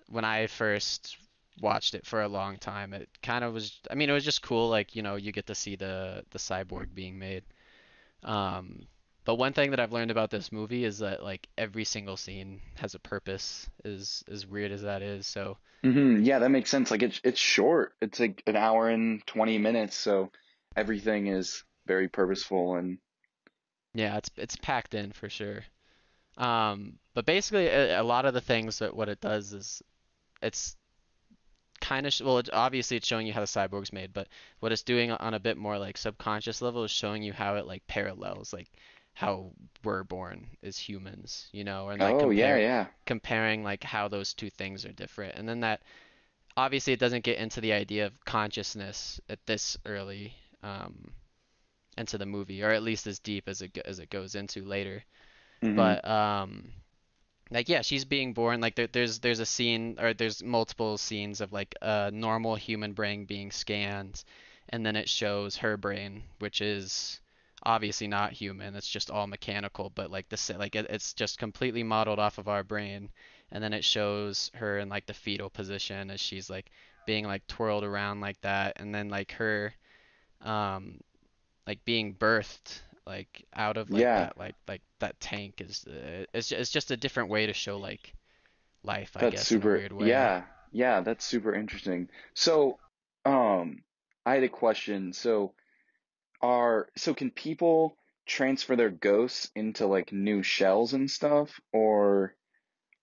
[0.08, 1.16] when I first
[1.60, 3.80] watched it for a long time, it kind of was.
[3.90, 4.68] I mean, it was just cool.
[4.68, 7.44] Like you know, you get to see the the cyborg being made.
[8.24, 8.86] Um,
[9.24, 12.60] but one thing that I've learned about this movie is that like every single scene
[12.76, 15.26] has a purpose, as as weird as that is.
[15.26, 16.90] So hmm Yeah, that makes sense.
[16.90, 17.94] Like it's it's short.
[18.00, 20.30] It's like an hour and 20 minutes, so
[20.76, 22.98] everything is very purposeful and
[23.94, 25.64] yeah, it's it's packed in for sure.
[26.38, 29.82] Um, but basically, a, a lot of the things that what it does is
[30.42, 30.76] it's
[31.80, 34.28] kind of sh well, it, obviously it's showing you how the cyborg's made, but
[34.60, 37.66] what it's doing on a bit more like subconscious level is showing you how it
[37.66, 38.70] like parallels like
[39.14, 39.52] how
[39.84, 42.86] we're born as humans, you know, and like oh yeah, compare yeah.
[43.06, 45.34] comparing like how those two things are different.
[45.36, 45.82] And then that
[46.56, 51.12] obviously it doesn't get into the idea of consciousness at this early um
[51.98, 55.04] into the movie, or at least as deep as it as it goes into later.
[55.62, 56.72] hmm But um
[57.50, 61.40] like yeah, she's being born like there, there's there's a scene or there's multiple scenes
[61.40, 64.22] of like a normal human brain being scanned
[64.68, 67.20] and then it shows her brain which is
[67.62, 68.74] obviously not human.
[68.74, 72.48] It's just all mechanical, but like this like it, it's just completely modeled off of
[72.48, 73.10] our brain
[73.52, 76.70] and then it shows her in like the fetal position as she's like
[77.06, 79.74] being like twirled around like that and then like her
[80.42, 81.00] um
[81.66, 86.24] like being birthed like out of like Yeah, that like like that tank is uh,
[86.34, 88.14] it's it's just a different way to show like
[88.84, 89.86] life, I that's guess, super.
[89.86, 89.98] weird way.
[89.98, 92.08] Yeah, yeah, that's super interesting.
[92.34, 92.78] So,
[93.24, 93.82] um,
[94.26, 95.12] I had a question.
[95.12, 95.54] So,
[96.42, 102.36] are so can people transfer their ghosts into like new shells and stuff, or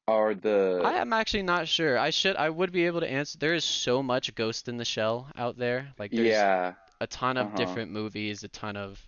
[0.07, 1.99] are the I am actually not sure.
[1.99, 3.37] I should I would be able to answer.
[3.37, 5.93] There is so much Ghost in the Shell out there.
[5.99, 9.05] Like there's yeah, a ton of uh-huh, different movies, a ton of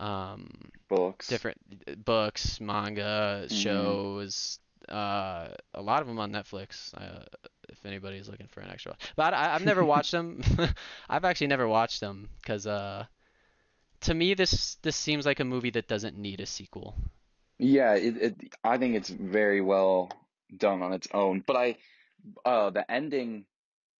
[0.00, 0.50] um
[0.88, 1.28] books?
[1.28, 3.94] different books, manga, hmm
[4.28, 6.94] shows, uh, a lot of them on Netflix.
[6.94, 7.24] Uh,
[7.68, 10.42] if anybody's looking for an extra, but I, I've never watched them.
[11.08, 13.06] I've actually never watched them because uh,
[14.02, 16.94] to me this this seems like a movie that doesn't need a sequel.
[17.58, 20.10] Yeah, it, it I think it's very well
[20.56, 21.40] done on its own.
[21.46, 21.76] But I
[22.44, 23.46] uh the ending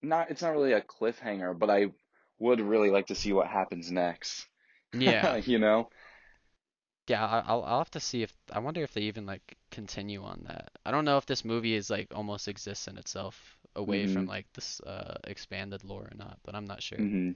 [0.03, 1.93] not it's not really a cliffhanger, but I
[2.39, 4.47] would really like to see what happens next.
[4.99, 5.91] Yeah, You know?
[7.07, 7.43] yeah.
[7.47, 10.71] I'll I'll have to see if I wonder if they even like continue on that.
[10.87, 14.27] I don't know if this movie is like almost exists in itself away from hmm
[14.27, 17.11] like this uh expanded lore or not, but I'm not sure.
[17.13, 17.33] hmm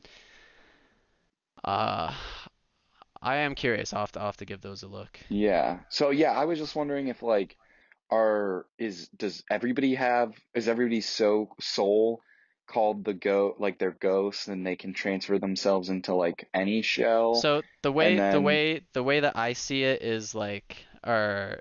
[1.64, 2.12] Uh,
[3.22, 3.92] I am curious.
[3.92, 5.20] I'll have to, I'll have to give those a look.
[5.28, 5.80] Yeah.
[5.88, 7.56] So yeah, I was just wondering if like
[8.10, 12.22] are is does everybody have is everybody so soul
[12.68, 17.34] called the go like they're ghosts and they can transfer themselves into like any shell
[17.34, 21.60] So the way the way the way that I see it is like, or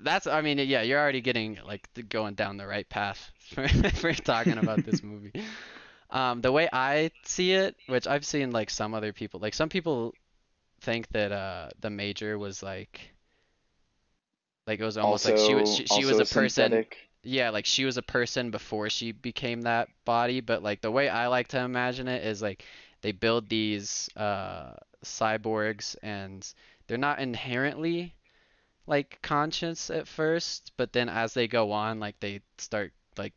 [0.00, 4.12] that's I mean yeah, you're already getting like going down the right path for for
[4.14, 5.34] talking about this movie.
[6.10, 9.68] Um, the way I see it, which I've seen like some other people, like some
[9.70, 10.14] people
[10.82, 13.14] think that uh the Major was like
[14.66, 16.96] like it was almost like she was she, she was a a person synthetic.
[17.22, 21.08] Yeah, like she was a person before she became that body, but like the way
[21.08, 22.64] I like to imagine it is like
[23.02, 26.46] they build these uh cyborgs and
[26.86, 28.14] they're not inherently
[28.86, 33.34] like conscious at first, but then as they go on, like they start like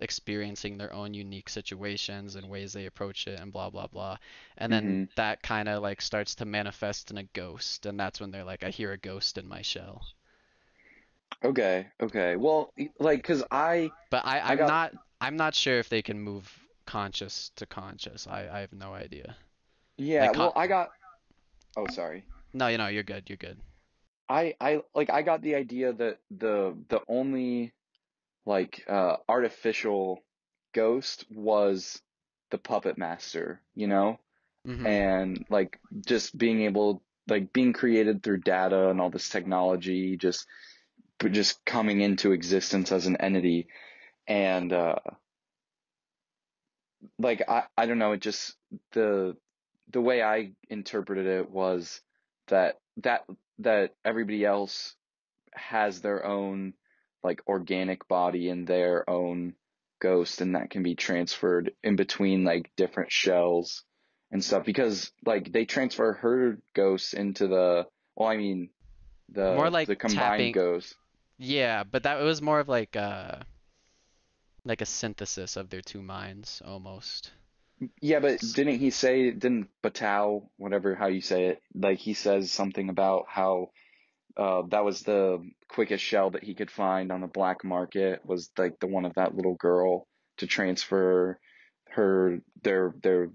[0.00, 4.16] experiencing their own unique situations and ways they approach it and blah blah blah.
[4.58, 8.20] And then hmm that kind of like starts to manifest in a ghost, and that's
[8.20, 10.06] when they're like, I hear a ghost in my shell.
[11.44, 12.36] Okay, okay.
[12.36, 16.02] Well, like, cause I, But I, I I'm got, not I'm not sure if they
[16.02, 18.26] can move conscious to conscious.
[18.26, 19.36] I, I have no idea.
[19.98, 20.28] yeah.
[20.28, 20.90] Like con Well, I got.
[21.76, 22.24] Oh, sorry.
[22.52, 23.60] no, you know, you're good, you're good.
[24.28, 27.72] I, I like, I got the idea that the the only
[28.46, 30.20] like uh artificial
[30.74, 32.02] ghost was
[32.50, 34.18] the puppet master, you know,
[34.66, 40.16] hmm and like just being able, like being created through data and all this technology,
[40.16, 40.46] just
[41.30, 43.68] just coming into existence as an entity,
[44.26, 44.96] and uh
[47.18, 48.54] like I I don't know, it just
[48.92, 49.36] the
[49.90, 52.00] the way I interpreted it was
[52.48, 53.24] that that
[53.60, 54.94] that everybody else
[55.52, 56.74] has their own
[57.22, 59.54] like organic body and their own
[60.00, 63.84] ghost and that can be transferred in between like different shells
[64.30, 64.64] and stuff.
[64.64, 68.70] Because like they transfer her ghost into the well I mean
[69.30, 70.52] the More like the combined tapping.
[70.52, 70.94] ghost
[71.38, 73.40] Yeah, but that it was more of like uh
[74.62, 77.32] like a synthesis of their two minds almost.
[78.00, 82.50] yeah but didn't he say didn't Batal whatever how you say it like he says
[82.50, 83.70] something about how
[84.36, 88.50] Uh, that was the quickest shell that he could find on the black market was
[88.58, 90.06] like the one of that little girl
[90.38, 91.38] to transfer
[91.96, 93.30] her their their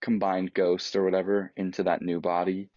[0.00, 2.70] combined ghost or whatever into that new body.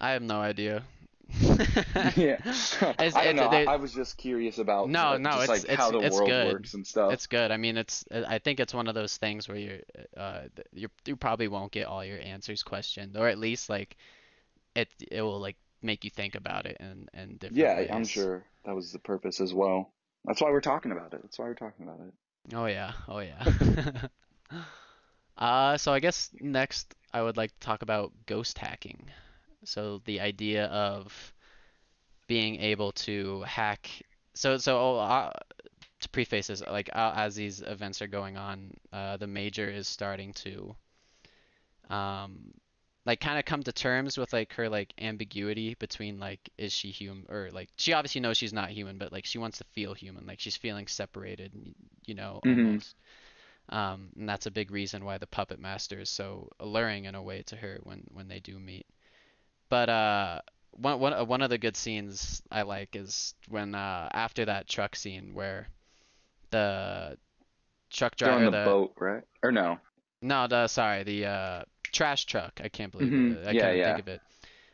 [0.00, 0.84] I have no idea.
[2.16, 2.38] Yeah.
[2.44, 3.48] It's- I don't it's- know.
[3.48, 5.98] I, they- I was just curious about No, like, no, just it's- like how the
[5.98, 6.52] it's- it's world good.
[6.54, 7.12] works and stuff.
[7.12, 7.50] It's good.
[7.50, 8.04] I mean, it's.
[8.10, 9.78] I think it's one of those things where you're,
[10.16, 13.96] uh, you you probably won't get all your answers questioned, or at least like,
[14.74, 18.44] it it will like make you think about it and in different Yeah, I'm sure
[18.64, 19.92] that was the purpose as well.
[20.24, 21.20] That's why we're talking about it.
[21.22, 22.12] That's why we're talking about it.
[22.54, 23.44] Oh yeah, oh yeah.
[25.36, 29.08] Uh, so I guess next I would like to talk about ghost hacking.
[29.64, 31.32] So the idea of
[32.28, 33.90] being able to hack.
[34.34, 35.32] So so uh,
[36.00, 39.88] to preface this, like uh, as these events are going on, uh, the major is
[39.88, 40.76] starting to
[41.90, 42.52] um
[43.06, 46.90] like kind of come to terms with like her like ambiguity between like is she
[46.90, 49.94] human or like she obviously knows she's not human, but like she wants to feel
[49.94, 51.52] human, like she's feeling separated,
[52.06, 52.46] you know, Mhm.
[52.46, 52.96] almost.
[53.70, 57.22] Um, and that's a big reason why the puppet master is so alluring in a
[57.22, 58.86] way to her when when they do meet.
[59.68, 60.40] But uh,
[60.72, 64.68] one one uh, one of the good scenes I like is when uh after that
[64.68, 65.68] truck scene where
[66.50, 67.18] the
[67.90, 69.22] truck driver the the boat, right?
[69.42, 69.78] Or no?
[70.22, 73.36] no the sorry the uh trash truck I can't believe Mhm.
[73.36, 73.84] it I Yeah, couldn't yeah.
[73.84, 74.20] think of it.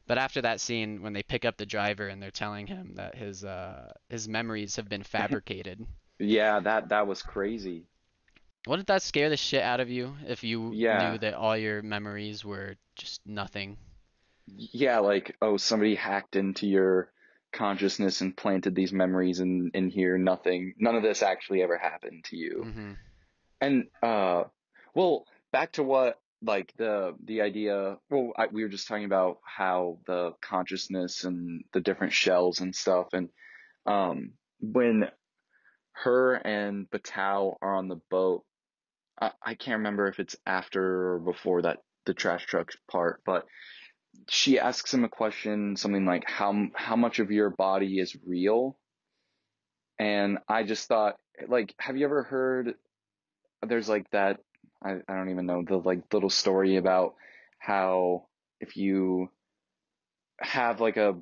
[0.07, 3.15] But after that scene when they pick up the driver and they're telling him that
[3.17, 5.87] his uh his memories have been fabricated.
[6.19, 7.87] Yeah, that that was crazy.
[8.67, 10.99] Wouldn't that scare the shit out of you if you Yeah.
[10.99, 13.79] knew that all your memories were just nothing?
[14.47, 17.11] Yeah, like oh, somebody hacked into your
[17.53, 20.19] consciousness and planted these memories in in here.
[20.19, 22.63] Nothing, none of this actually ever happened to you.
[22.65, 22.93] hmm
[23.61, 24.45] And uh,
[24.95, 27.97] well, back to what like the the idea.
[28.11, 32.75] Well, I, we were just talking about how the consciousness and the different shells and
[32.75, 33.31] stuff, and
[33.87, 35.09] um, when
[35.93, 38.45] her and Batou are on the boat,
[39.21, 43.47] I, I can't remember if it's after or before that the trash truck part, but
[44.29, 48.79] she asks him a question, something like how how much of your body is real?
[49.99, 51.17] And I just thought,
[51.49, 52.75] like, have you ever heard?
[53.67, 54.41] There's like that.
[54.85, 57.15] I, I don't even know the like little story about
[57.59, 58.27] how
[58.61, 59.31] if you
[60.41, 61.17] have like a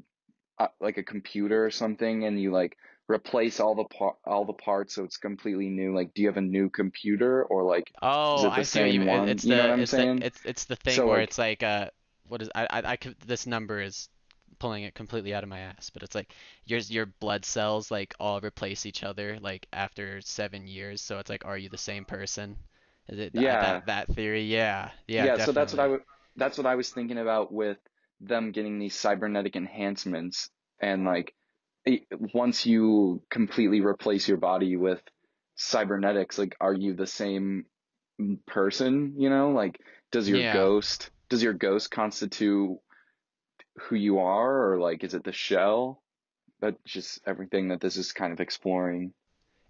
[0.58, 2.76] uh, like a computer or something and you like
[3.08, 6.36] replace all the par- all the parts so it's completely new like do you have
[6.36, 9.08] a new computer or like Oh, it the I see what you same mean.
[9.08, 9.28] one?
[9.28, 11.28] It's You the know what I'm it's the it's it's the thing So, where like-
[11.28, 11.90] it's like uh
[12.32, 14.08] what is I I, I could this number is
[14.58, 16.32] pulling it completely out of my ass, but it's like
[16.64, 21.30] your your blood cells like all replace each other like after seven years, so it's
[21.30, 22.56] like are you the same person?
[23.08, 23.60] Is it Yeah.
[23.60, 24.44] that that theory?
[24.44, 26.00] Yeah, yeah, yeah, so that's what I would
[26.36, 27.78] that's what I was thinking about with
[28.20, 30.48] them getting these cybernetic enhancements
[30.80, 31.34] and like
[32.32, 35.02] once you completely replace your body with
[35.56, 37.66] cybernetics like are you the same
[38.46, 39.80] person you know like
[40.12, 40.52] does your Yeah.
[40.52, 42.78] ghost does your ghost constitute
[43.78, 46.02] who you are or like is it the shell?
[46.60, 49.14] That's just everything that this is kind of exploring.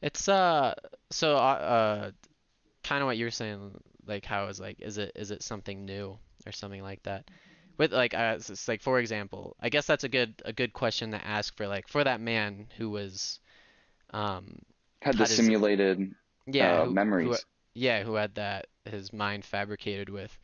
[0.03, 0.75] It's uh
[1.11, 2.11] so uh, uh
[2.83, 5.85] kind of what you were saying like how is like is it is it something
[5.85, 7.31] new or something like that?
[7.79, 10.73] With like uh it's it's like for example I guess that's a good a good
[10.73, 13.39] question to ask for like for that man who was
[14.11, 14.59] um
[15.01, 16.13] had the simulated
[16.45, 17.47] yeah uh, who, who memories.
[17.73, 20.37] Yeah who had that his mind fabricated with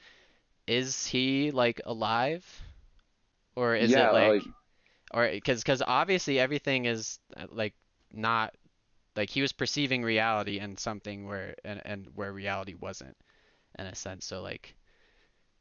[0.69, 2.45] is he like alive?
[3.57, 4.45] Or is yeah it like like
[5.13, 7.75] or because because obviously everything is uh, like
[8.13, 8.55] not
[9.17, 13.17] like he was perceiving reality and something where and, and where reality wasn't
[13.79, 14.27] in a sense.
[14.27, 14.77] So like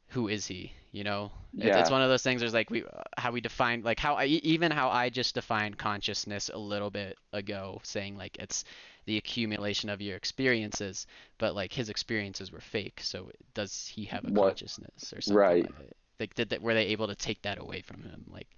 [0.08, 1.32] who is he you know?
[1.60, 4.14] It's, it's one of those things there's like we uh, how we define like how
[4.14, 8.64] I even how I just defined consciousness a little bit ago saying like it's
[9.08, 11.06] the accumulation of your experiences
[11.38, 15.36] but like his experiences were fake so does he have a What- consciousness or something
[15.36, 15.62] right.
[15.64, 18.48] like, like did that were they able to take that away from him like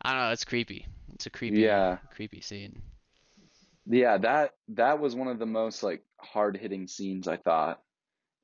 [0.00, 1.98] I don't know it's creepy it's a creepy Yeah.
[2.10, 2.80] creepy scene
[3.86, 7.80] Yeah, that that was one of the most like hard hitting scenes I thought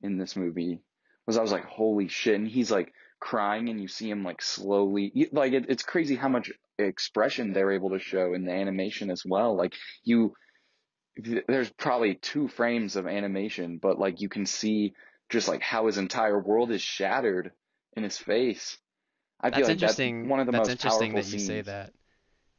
[0.01, 0.81] in this movie.
[1.25, 4.41] Was I was like, holy shit, and he's like crying, and you see him like
[4.41, 9.09] slowly, like it, it's crazy how much expression they're able to show in the animation
[9.09, 9.55] as well.
[9.55, 10.33] Like you,
[11.17, 14.93] there's probably two frames of animation, but like you can see
[15.29, 17.51] just like how his entire world is shattered
[17.95, 18.77] in his face.
[19.41, 20.19] I feel That's like interesting.
[20.21, 21.93] that's one of the That's most interesting powerful that you say that.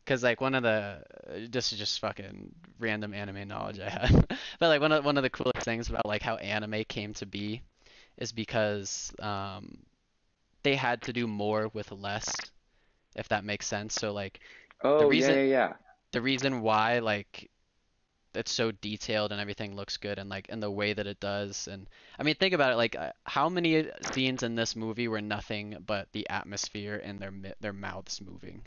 [0.07, 4.27] Cause like one of the uh, this is just fucking random anime knowledge I have.
[4.61, 7.27] But like one of one of the coolest things about like how anime came to
[7.27, 7.63] be
[8.19, 9.79] is because um
[10.63, 12.51] they had to do more with less,
[13.17, 13.95] if that makes sense.
[13.95, 14.41] So like
[14.83, 15.73] Oh, the reason- yeah, yeah, yeah.
[16.13, 17.51] the reason why like
[18.37, 21.69] it's so detailed and everything looks good and like in the way that it does
[21.69, 25.21] and I mean think about it like uh, how many scenes in this movie were
[25.23, 28.67] nothing but the atmosphere and their their mouths moving.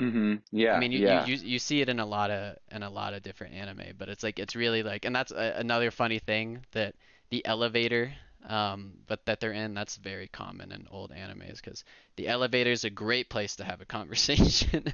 [0.00, 0.34] mm-hmm.
[0.52, 1.24] Yeah, I mean you, yeah.
[1.24, 3.94] you you you see it in a lot of in a lot of different anime,
[3.98, 6.94] but it's like it's really like and that's a, another funny thing that
[7.30, 8.12] the elevator
[8.46, 11.84] um but that they're in that's very common in old animes because
[12.16, 14.84] the elevator is a great place to have a conversation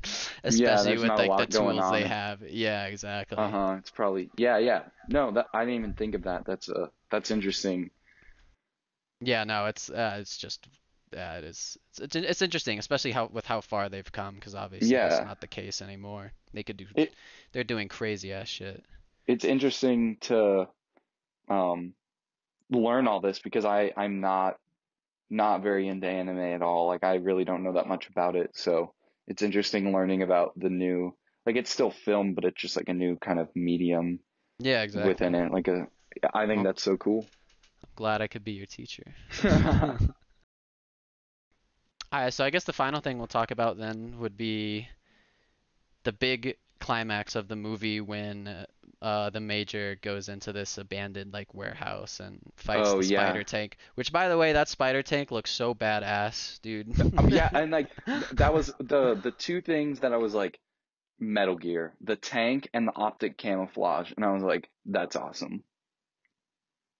[0.45, 3.76] especially there's with like the tools they have yeah exactly Uh-huh.
[3.78, 4.82] It's probably yeah, yeah.
[5.09, 6.45] No, that I didn't even think of that.
[6.47, 7.90] That's uh that's interesting.
[9.20, 10.66] yeah no it's uh it's just
[11.12, 14.55] yeah it is it's it's, it's interesting especially how with how far they've come because
[14.55, 15.24] obviously that's Yeah.
[15.24, 17.14] not the case anymore they could do It
[17.53, 18.84] they're doing crazy ass shit
[19.26, 20.68] it's interesting to
[21.49, 21.95] um
[22.70, 24.56] learn all this because I I'm not
[25.30, 26.86] not very into anime at all.
[26.86, 28.50] Like I really don't know that much about it.
[28.54, 28.92] So
[29.26, 31.14] it's interesting learning about the new
[31.46, 34.20] like it's still film, but it's just like a new kind of medium
[34.58, 35.52] yeah exactly within it.
[35.52, 35.86] Like a
[36.32, 37.26] I think that's so cool.
[37.82, 39.04] I'm glad I could be your teacher
[42.14, 44.86] Alright, so I guess the final thing we'll talk about then would be
[46.04, 48.66] the big climax of the movie when
[49.03, 53.41] uh, the major goes into this abandoned like warehouse and fights Oh the yeah.
[53.43, 53.76] spider tank.
[53.97, 56.95] Which, by the way, that spider tank looks so badass, dude.
[57.18, 57.91] Um, yeah, and like
[58.32, 60.61] that was the the two things that I was like
[61.20, 65.64] Metal Gear, the tank and the optic camouflage, and I was like, that's awesome.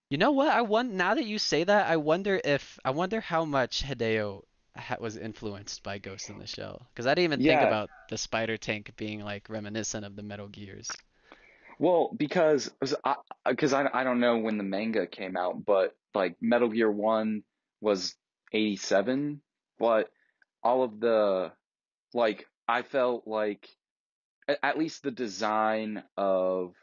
[0.09, 0.49] You know what?
[0.49, 4.45] I want Now that you say that, I wonder if I wonder how much Hideo
[4.77, 6.87] ha was influenced by Ghost in the Shell.
[6.93, 10.49] Because I didn't even think about the spider tank being like reminiscent of the Metal
[10.49, 10.91] Gears.
[11.79, 12.70] well, because
[13.05, 13.16] I
[13.47, 17.43] because I I don't know when the manga came out, but like Metal Gear 1
[17.81, 18.14] was
[18.53, 19.41] 87,
[19.79, 20.11] but
[20.62, 21.53] all of the
[22.12, 23.68] like I felt like
[24.62, 26.75] at least the design of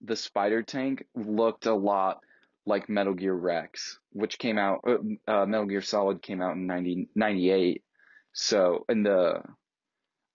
[0.00, 2.20] the spider tank looked a lot
[2.64, 6.66] like Metal Gear Rex, which came out, uh, uh, Metal Gear Solid came out in
[6.66, 7.82] 90, 98.
[8.32, 9.42] So, and the,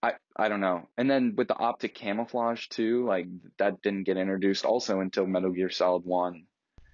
[0.04, 0.88] I, I don't know.
[0.98, 3.28] And then with the optic camouflage too, like
[3.60, 6.44] that didn't get introduced also until Metal Gear Solid 1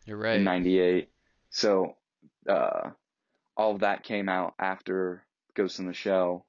[0.05, 1.09] You're in 98.
[1.49, 1.95] So,
[2.47, 2.91] uh,
[3.55, 5.23] all of that came out after
[5.55, 6.45] Ghost in the Shell.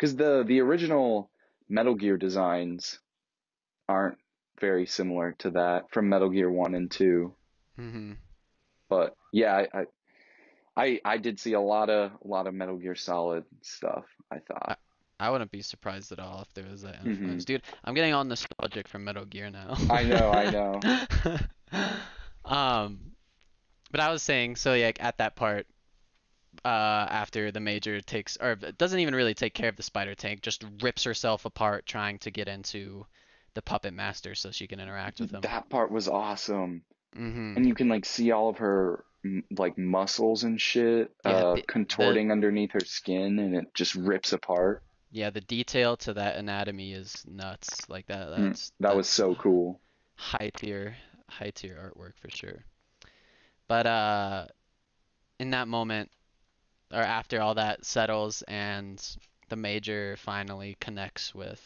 [0.00, 1.30] Cause the, the original
[1.68, 2.98] Metal Gear designs
[3.88, 4.18] aren't
[4.60, 7.32] very similar to that from Metal Gear 1 and 2.
[7.76, 8.12] Hmm
[8.88, 9.84] But yeah, I, I
[10.76, 14.36] I I did see a lot of a lot of Metal Gear Solid stuff, I
[14.36, 14.78] I, thought.
[15.18, 17.44] I wouldn't be surprised at all if there was that influence.
[17.44, 19.76] Dude, I'm getting all nostalgic from Metal Gear now.
[19.90, 20.80] I know, I know.
[22.46, 23.12] Um,
[23.90, 25.66] but I was saying, so like at that part,
[26.64, 30.42] uh, after the Major takes, or doesn't even really take care of the spider tank,
[30.42, 33.04] just rips herself apart trying to get into
[33.54, 35.40] the Puppet Master so she can interact with him.
[35.40, 36.82] That part was awesome.
[37.16, 39.04] Hmm And you can like see all of her
[39.50, 43.94] like muscles and shit Yeah, uh the, the contorting underneath her skin and it just
[43.94, 44.82] rips apart.
[45.10, 47.88] yeah, the detail to that anatomy is nuts.
[47.88, 49.80] Like that, Mm, that's that was so cool.
[50.16, 50.96] high tier,
[51.28, 52.64] high tier artwork for sure.
[53.68, 54.46] But uh,
[55.40, 56.10] in that moment,
[56.92, 59.02] or after all that settles and
[59.48, 61.60] the Major finally connects with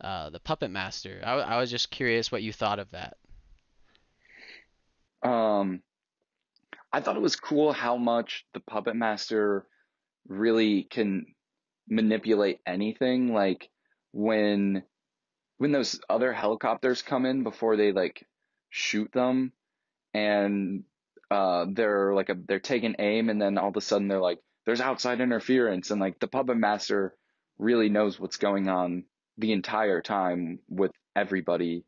[0.00, 3.16] uh, the Puppet Master, I, w- I was just curious what you thought of that.
[5.24, 5.82] Um
[6.92, 9.66] I thought it was cool how much the Puppet Master
[10.28, 11.26] really can
[11.88, 13.68] manipulate anything like
[14.12, 14.82] when
[15.58, 18.26] when those other helicopters come in before they like
[18.70, 19.52] shoot them
[20.14, 20.84] and
[21.30, 24.38] uh they're like a they're taking aim and then all of a sudden they're like
[24.64, 27.14] there's outside interference and like the puppet master
[27.58, 29.04] really knows what's going on
[29.38, 31.84] the entire time with everybody.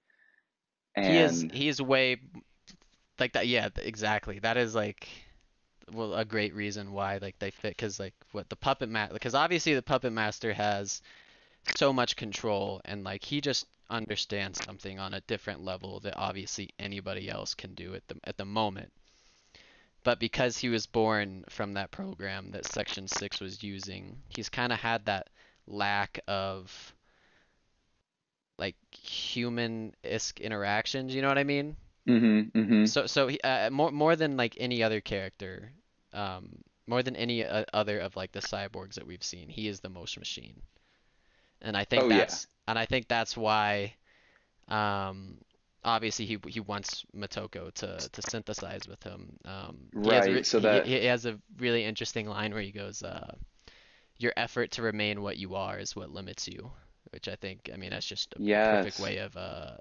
[0.96, 2.16] He is and he is way
[3.20, 3.46] like that.
[3.46, 4.38] Yeah, exactly.
[4.38, 5.08] That is like
[5.92, 9.34] well a great reason why like they fit because like what the Puppet Master because
[9.34, 11.00] obviously the Puppet Master has
[11.76, 16.70] so much control and like he just understands something on a different level that obviously
[16.78, 18.92] anybody else can do at the at the moment.
[20.02, 24.72] But because he was born from that program that Section 6 was using, he's kind
[24.72, 25.28] of had that
[25.66, 26.94] lack of
[28.56, 31.76] like human-esque interactions, you know what I mean?
[32.06, 35.72] Mhm mhm So so he, uh, more more than like any other character,
[36.12, 39.80] um, more than any uh, other of like the cyborgs that we've seen, he is
[39.80, 40.62] the most machine.
[41.60, 43.94] And I think oh yeah that's and I think that's why
[44.68, 45.38] um
[45.84, 49.38] obviously he he wants Motoko to to synthesize with him.
[49.44, 52.62] Um he has a re right so that he has a really interesting line where
[52.62, 53.34] he goes uh
[54.18, 56.72] your effort to remain what you are is what limits you,
[57.12, 59.76] which I think I mean that's just a, a perfect way of uh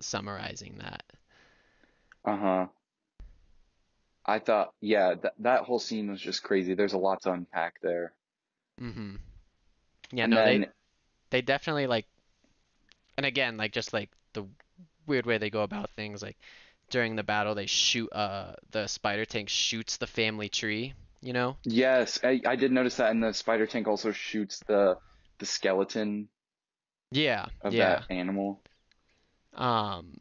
[0.00, 1.04] summarizing that.
[2.24, 2.68] Uh-huh.
[4.24, 6.72] I thought, yeah, that that whole scene was just crazy.
[6.72, 8.14] There's a lot to unpack there.
[8.80, 9.16] Mm-hmm.
[10.12, 10.66] Yeah, And no, they
[11.30, 12.06] they definitely like,
[13.16, 14.44] and again, like just like the
[15.06, 16.38] weird way they go about things, like
[16.90, 21.56] during the battle, they shoot uh the spider tank shoots the family tree, you know?
[21.64, 24.98] yes, I, I did notice that, and the spider tank also shoots the
[25.38, 26.28] the skeleton
[27.10, 27.78] Yeah, of yeah.
[27.78, 28.62] that animal.
[29.54, 30.20] Um,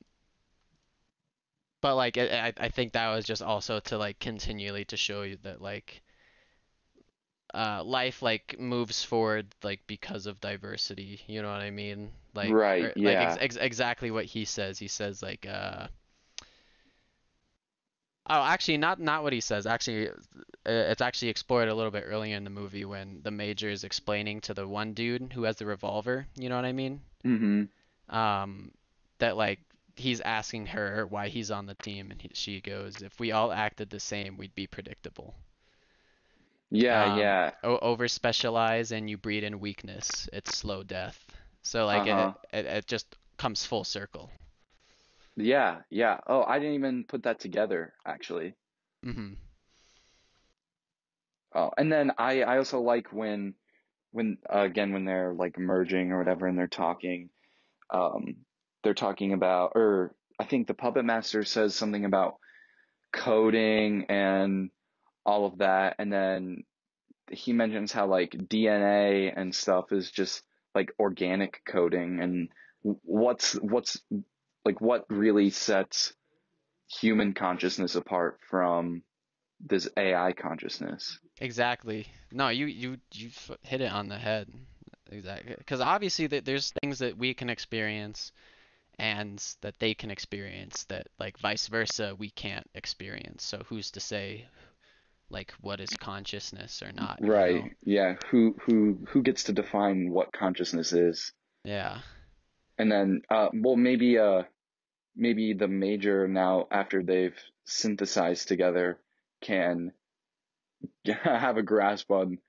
[1.81, 5.37] but like I I think that was just also to like continually to show you
[5.43, 6.01] that like
[7.53, 12.11] uh life like moves forward like because of diversity, you know what I mean?
[12.35, 13.37] Like Right, or, like ex yeah.
[13.39, 14.77] ex exactly what he says.
[14.79, 15.87] He says like uh
[18.31, 19.65] Oh, actually, not not what he says.
[19.65, 20.13] Actually, uh,
[20.65, 24.39] it's actually explored a little bit earlier in the movie when the major is explaining
[24.41, 26.27] to the one dude who has the revolver.
[26.35, 27.01] You know what I mean?
[27.25, 28.15] Mm-hmm.
[28.15, 28.71] Um,
[29.17, 29.59] that like
[29.99, 33.51] he's asking her why he's on the team, and he, she goes, "If we all
[33.51, 35.35] acted the same, we'd be predictable.
[36.71, 37.51] Yeah, Um, yeah.
[37.63, 40.29] o over specialize and you breed in weakness.
[40.33, 41.25] It's slow death."
[41.63, 42.33] So like it Uh-huh.
[42.53, 44.31] it, it just comes full circle.
[45.37, 46.19] Yeah, yeah.
[46.27, 48.55] Oh, I didn't even put that together, actually.
[49.05, 49.33] Mm-hmm.
[51.53, 53.55] Oh, and then I I also like when
[54.11, 57.29] when uh, again when they're like merging or whatever and they're talking
[57.91, 58.35] um
[58.83, 62.35] they're talking about or I think the puppet master says something about
[63.11, 64.69] coding and
[65.25, 66.63] all of that and then
[67.31, 72.49] he mentions how like DNA and stuff is just like organic coding and
[72.81, 74.01] what's what's
[74.65, 76.13] like what really sets
[76.87, 79.03] human consciousness apart from
[79.59, 81.19] this AI consciousness.
[81.39, 82.07] Exactly.
[82.31, 83.29] No, you you you
[83.61, 84.47] hit it on the head.
[85.11, 85.55] Exactly.
[85.57, 88.31] Because obviously there's things that we can experience
[88.99, 93.43] and that they can experience that like vice versa we can't experience.
[93.43, 94.45] So who's to say
[95.29, 97.63] like what is consciousness or not, you Right.
[97.63, 97.69] know?
[97.83, 98.15] Yeah.
[98.29, 101.31] Who who who gets to define what consciousness is?
[101.63, 101.99] Yeah.
[102.77, 104.43] And then uh well maybe uh
[105.15, 108.99] maybe the major now after they've synthesized together
[109.41, 109.91] can
[111.23, 112.39] have a grasp on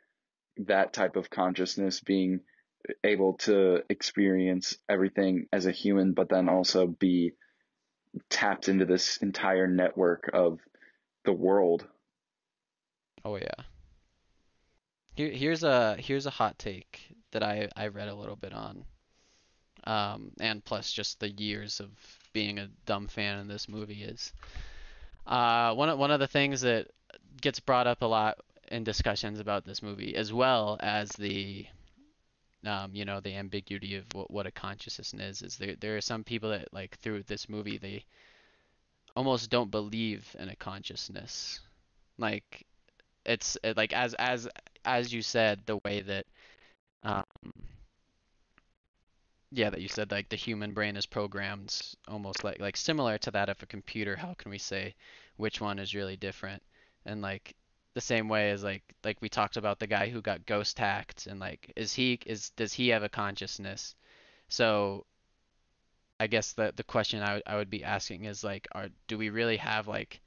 [0.67, 2.41] that type of consciousness being
[3.05, 7.33] able to experience everything as a human but then also be
[8.29, 10.59] tapped into this entire network of
[11.25, 11.87] the world.
[13.25, 13.65] Oh yeah.
[15.15, 18.85] Here here's a here's a hot take that I I read a little bit on.
[19.85, 21.89] Um, and plus just the years of
[22.33, 24.33] being a dumb fan in this movie is
[25.27, 26.89] uh one of one of the things that
[27.41, 28.39] gets brought up a lot
[28.71, 31.67] in discussions about this movie, as well as the
[32.67, 36.01] um, you know, the ambiguity of what, what a consciousness is, is there there are
[36.01, 38.05] some people that like through this movie they
[39.17, 41.61] almost don't believe in a consciousness.
[42.19, 42.67] Like
[43.27, 44.49] it's it, like as as
[44.85, 46.27] as you said, the way that
[47.05, 47.25] um
[49.53, 51.77] yeah, that you said like the human brain is programmed
[52.09, 54.17] almost like like similar to that of a computer.
[54.17, 54.95] How can we say
[55.37, 56.63] which one is really different?
[57.05, 57.55] And like
[57.95, 61.27] the same way as like like we talked about the guy who got ghost hacked
[61.27, 63.95] and like is he is does he have a consciousness?
[64.49, 65.07] So
[66.21, 69.31] I guess the the question I I would be asking is like are do we
[69.31, 70.21] really have like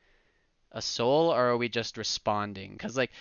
[0.71, 2.71] a soul or are we just responding?
[2.73, 3.11] Because like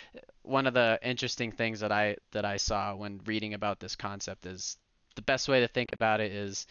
[0.43, 4.47] one of the interesting things that I that I saw when reading about this concept
[4.47, 4.79] is
[5.15, 6.67] the best way to think about it is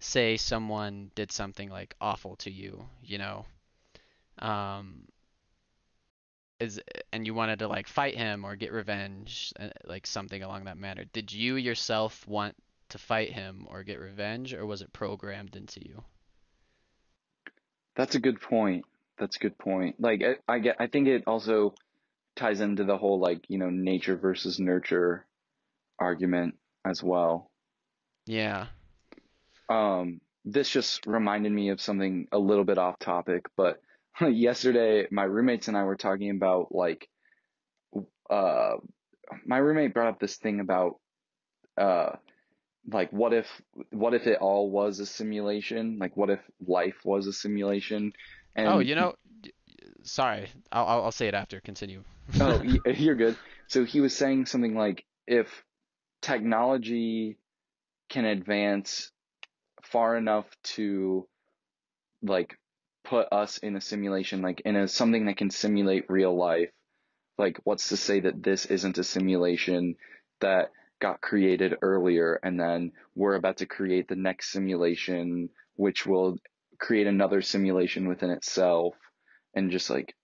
[0.00, 3.46] say someone did something like awful to you, you know,
[4.38, 5.06] um,
[6.62, 6.80] is
[7.12, 10.78] and you wanted to like fight him or get revenge, uh, like something along that
[10.78, 11.04] manner.
[11.12, 12.54] Did you yourself want
[12.90, 16.04] to fight him or get revenge, or was it programmed into you?
[17.96, 18.84] That's a good point.
[19.18, 19.96] That's a good point.
[19.98, 21.74] Like I, I get I think it also
[22.36, 25.26] ties into the whole like, you know, nature versus nurture
[25.98, 27.50] argument as well.
[28.26, 28.66] Yeah.
[29.68, 33.80] Um, this just reminded me of something a little bit off topic, but
[34.28, 37.08] yesterday my roommates and I were talking about like
[38.30, 38.74] uh
[39.46, 40.96] my roommate brought up this thing about
[41.78, 42.16] uh
[42.90, 43.46] like what if
[43.90, 45.98] what if it all was a simulation?
[45.98, 48.12] Like what if life was a simulation?
[48.56, 49.14] And Oh, you know,
[50.02, 51.60] sorry, I'll I'll I'll say it after.
[51.60, 52.02] Continue.
[52.40, 53.36] oh, you're good.
[53.68, 55.64] So he was saying something like if
[56.20, 57.38] technology
[58.08, 59.10] can advance
[59.82, 61.26] far enough to
[62.22, 62.58] like
[63.04, 66.70] put us in a simulation, like in a something that can simulate real life,
[67.38, 69.96] like what's to say that this isn't a simulation
[70.40, 76.38] that got created earlier and then we're about to create the next simulation which will
[76.78, 78.94] create another simulation within itself
[79.54, 80.14] and just like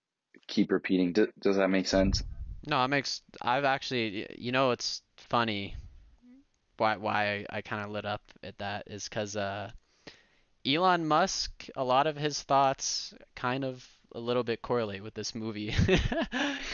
[0.46, 1.12] keep repeating.
[1.12, 2.22] D- does that make sense?
[2.66, 3.22] No, it makes.
[3.40, 5.74] I've actually, you know, it's funny.
[6.76, 9.70] Why why I, I kind of lit up at that is because uh,
[10.66, 15.34] Elon Musk, a lot of his thoughts kind of a little bit correlate with this
[15.34, 15.74] movie.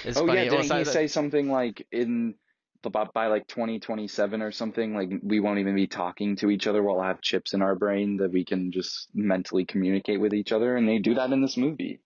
[0.04, 0.44] It's Oh funny.
[0.44, 2.34] yeah, didn't so he the- say something like in
[2.82, 6.82] by, by like 2027 or something like we won't even be talking to each other
[6.82, 10.76] we'll have chips in our brain that we can just mentally communicate with each other
[10.76, 12.00] and they do that in this movie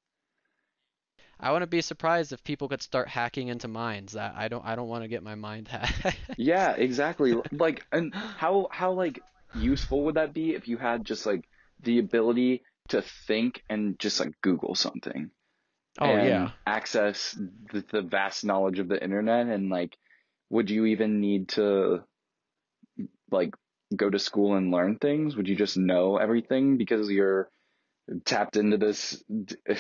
[1.41, 4.17] I wouldn't be surprised if people could start hacking into minds.
[4.17, 6.17] I don't I don't want to get my mind hacked.
[6.37, 9.21] yeah exactly like and how how like
[9.55, 11.45] useful would that be if you had just like
[11.83, 15.31] the ability to think and just like google something
[16.01, 16.53] Oh yeah.
[16.67, 17.33] access
[17.73, 19.97] the, the vast knowledge of the internet and like
[20.51, 22.05] would you even need to
[23.31, 23.55] like
[23.95, 27.51] go to school and learn things would you just know everything because you're
[28.25, 29.23] tapped into this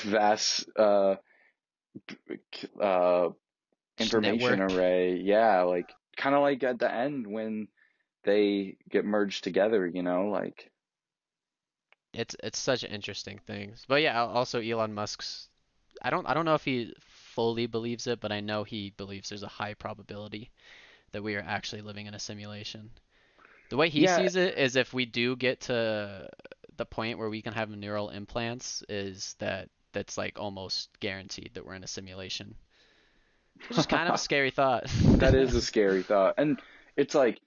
[0.04, 1.16] vast uh
[2.80, 3.28] uh
[3.98, 4.60] information network.
[4.60, 7.68] array yeah like kind of like at the end when
[8.24, 10.70] they get merged together you know like
[12.12, 13.84] It's it's such interesting things.
[13.88, 15.48] But yeah, also Elon Musk's
[16.02, 19.28] I don't I don't know if he fully believes it, but I know he believes
[19.30, 20.50] there's a high probability
[21.12, 22.90] that we are actually living in a simulation.
[23.70, 24.08] The way he Yeah.
[24.08, 26.28] sees it is if we do get to
[26.76, 31.66] the point where we can have neural implants is that that's like almost guaranteed that
[31.66, 32.54] we're in a simulation.
[33.68, 34.86] Which is kind of a scary thought.
[35.20, 36.34] that is a scary thought.
[36.38, 36.60] And
[36.96, 37.40] it's like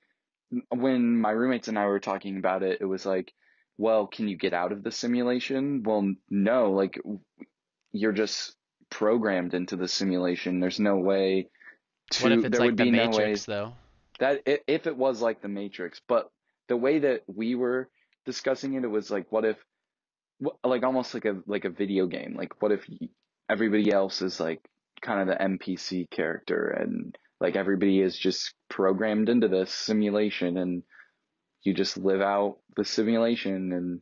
[0.70, 3.34] when my roommates and I were talking about it, it was like,
[3.82, 5.82] well, can you get out of the simulation?
[5.84, 6.99] Well, no, like
[7.91, 8.55] you're just
[8.91, 10.59] programmed into the simulation.
[10.59, 11.47] There's no way
[12.11, 13.73] to, What if it's there like would the be no way Matrix though?
[14.19, 16.29] that if it was like the Matrix, but
[16.67, 17.89] the way that we were
[18.25, 19.57] discussing it, it was like, what if,
[20.63, 22.36] like almost like a like a video game.
[22.38, 22.88] Like, what if
[23.49, 24.61] everybody else is like
[25.01, 30.84] kind of the NPC character, and like everybody is just programmed into this simulation, and
[31.64, 34.01] you just live out the simulation, and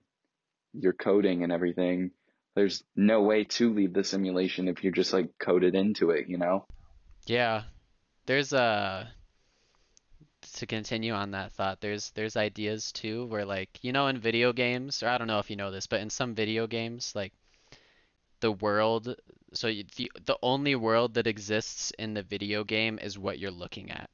[0.73, 2.11] you're coding and everything.
[2.55, 6.37] There's no way to leave the simulation if you're just like coded into it, you
[6.37, 6.65] know?
[7.25, 7.63] Yeah,
[8.25, 9.11] there's a
[10.53, 11.81] to continue on that thought.
[11.81, 15.39] There's there's ideas too where like you know in video games, or I don't know
[15.39, 17.33] if you know this, but in some video games like
[18.39, 19.15] the world,
[19.53, 23.91] so the the only world that exists in the video game is what you're looking
[23.91, 24.09] at.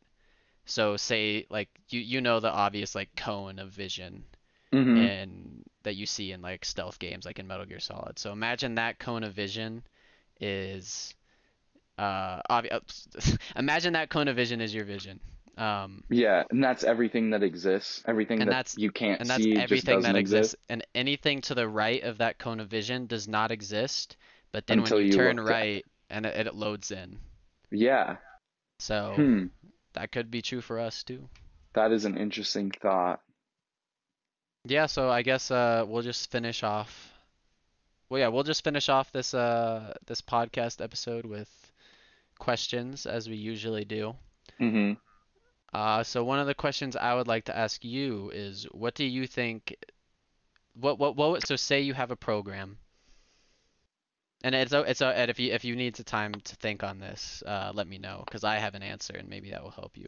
[0.65, 4.23] So say like you you know the obvious like cone of vision
[4.73, 5.07] Mm-hmm.
[5.07, 8.19] and that you see in like stealth games like in Metal Gear Solid.
[8.19, 9.83] So imagine that cone of vision
[10.39, 11.15] is
[11.97, 15.19] uh obvi- imagine that cone of vision is your vision.
[15.57, 18.03] Um Yeah, and that's everything that exists.
[18.07, 20.55] Everything that that's- you can't and that's see everything that exist.
[20.55, 24.17] exists and anything to the right of that cone of vision does not exist,
[24.51, 27.19] but then Until when you you turn right and it, it loads in.
[27.71, 28.17] Yeah.
[28.79, 29.45] So Hmm.
[29.95, 31.27] That could be true for us too.
[31.73, 33.21] That is an interesting thought.
[34.63, 37.11] Yeah, so I guess uh we'll just finish off.
[38.09, 41.49] Well, yeah, we'll just finish off this uh this podcast episode with
[42.39, 44.15] questions as we usually do.
[44.59, 44.93] Mm-hmm.
[45.73, 49.05] Uh so one of the questions I would like to ask you is what do
[49.05, 49.75] you think
[50.73, 52.77] what what what so say you have a program
[54.45, 57.43] and it's it's and if you if you need some time to think on this,
[57.45, 60.07] uh let me know because I have an answer and maybe that will help you.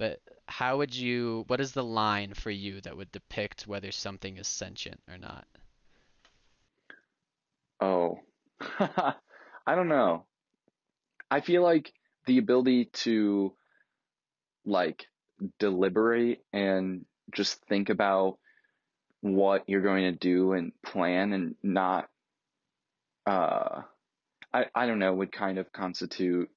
[0.00, 4.38] But how would you, what is the line for you that would depict whether something
[4.38, 5.46] is sentient or not?
[7.82, 8.20] Oh.
[8.78, 10.24] I don't know.
[11.30, 11.92] I feel like
[12.26, 13.54] the ability to
[14.64, 15.06] like
[15.58, 17.04] deliberate and
[17.34, 18.38] just think about
[19.20, 22.08] what you're going to do and plan and not
[23.30, 23.82] uh
[24.52, 26.48] I I don't know would kind of constitute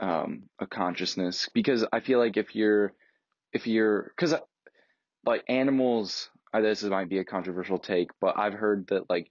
[0.00, 1.48] um a consciousness.
[1.54, 2.92] Because I feel like if you're
[3.52, 4.34] if you're cuz
[5.24, 9.30] like animals uh, this might be a controversial take but I've heard that like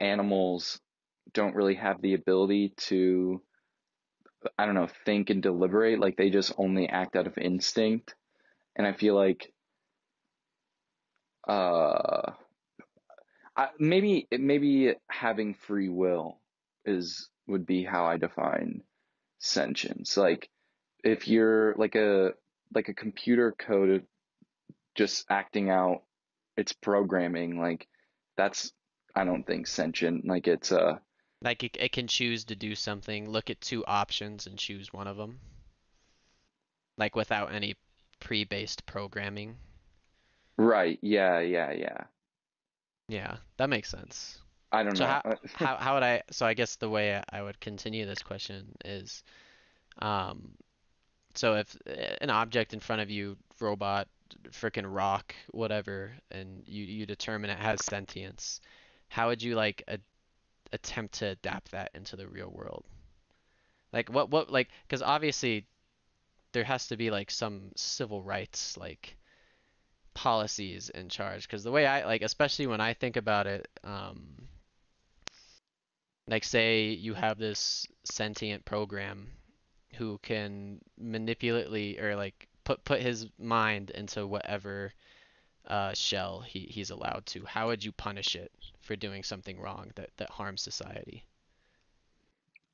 [0.00, 0.80] animals
[1.32, 3.42] don't really have the ability to
[4.58, 5.98] I don't know think and deliberate.
[6.00, 8.14] Like they just only act out of instinct.
[8.76, 9.52] And I feel like
[11.48, 12.32] uh
[13.56, 16.40] I, maybe maybe having free will
[16.84, 18.82] is would be how I define
[19.38, 20.48] sentience like
[21.04, 22.34] if you're like a
[22.74, 24.06] like a computer code
[24.94, 26.02] just acting out
[26.56, 27.88] its programming like
[28.36, 28.72] that's
[29.14, 30.98] I don't think sentient like it's uh
[31.42, 35.06] Like it, it can choose to do something, look at two options and choose one
[35.06, 35.40] of them.
[36.96, 37.76] Like without any
[38.18, 39.58] pre-based programming.
[40.56, 42.04] right yeah yeah yeah
[43.08, 44.40] Yeah, that makes sense.
[44.72, 45.06] I don't So know.
[45.06, 46.22] how how how would I?
[46.30, 49.22] So I guess the way I would continue this question is,
[50.00, 50.54] um,
[51.34, 54.08] so if uh, an object in front of you, robot,
[54.50, 58.60] freaking rock, whatever, and you you determine it has sentience,
[59.08, 59.98] how would you like a,
[60.72, 62.84] attempt to adapt that into the real world?
[63.92, 65.66] Like what what like because obviously
[66.52, 69.16] there has to be like some civil rights like
[70.14, 74.48] policies in charge because the way I like especially when I think about it um
[76.28, 79.28] like say you have this sentient program
[79.96, 84.92] who can manipulately or like put put his mind into whatever
[85.66, 89.90] uh shell he he's allowed to how would you punish it for doing something wrong
[89.96, 91.24] that that harms society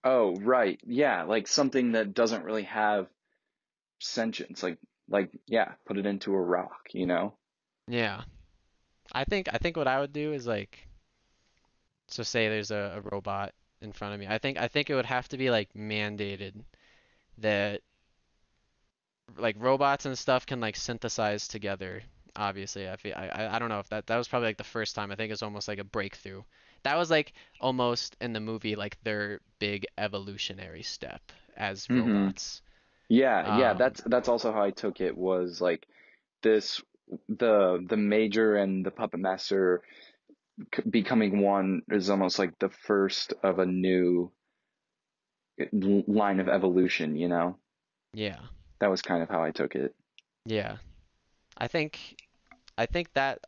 [0.04, 0.80] oh, right.
[0.84, 3.08] Yeah, like something that doesn't really have
[3.98, 4.62] sentience.
[4.62, 4.78] Like
[5.10, 7.34] like yeah, put it into a rock, you know?
[7.86, 8.22] yeah
[9.12, 10.88] I think I think what I would do is like
[12.08, 14.26] So say there's a, a robot in front of me.
[14.26, 16.64] I think I think it would have to be like mandated
[17.38, 17.82] that
[19.38, 22.02] like robots and stuff can like synthesize together.
[22.36, 24.94] Obviously, I feel I I don't know if that that was probably like the first
[24.94, 25.10] time.
[25.10, 26.42] I think it's almost like a breakthrough.
[26.84, 31.20] That was like almost in the movie like their big evolutionary step
[31.56, 32.62] as hmm robots.
[33.10, 35.86] Yeah, yeah, Um, that's that's also how I took it was like
[36.42, 36.82] this
[37.28, 39.82] the the major and the puppet master
[40.90, 44.32] becoming one is almost like the first of a new
[46.08, 47.58] line of evolution, you know?
[48.14, 48.38] yeah,
[48.80, 49.94] That was kind of how I took it.
[50.44, 50.76] yeah.
[51.58, 52.16] I think
[52.78, 53.40] I think that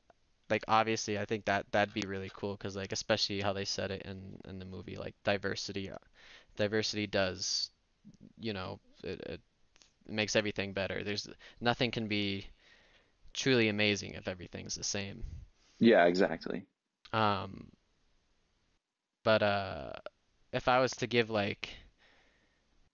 [0.51, 3.91] like obviously I think that that'd be really cool because like especially how they said
[3.91, 5.99] it in in the movie like diversity uh,
[6.57, 7.71] diversity does
[8.39, 9.41] you know it, it
[10.09, 11.05] makes everything better.
[11.05, 11.29] There's
[11.61, 12.49] nothing can be
[13.35, 15.25] truly amazing if everything's the same.
[15.79, 16.67] Yeah, exactly.
[17.13, 17.71] Um,
[19.25, 19.93] but uh,
[20.53, 21.71] if I was to give like,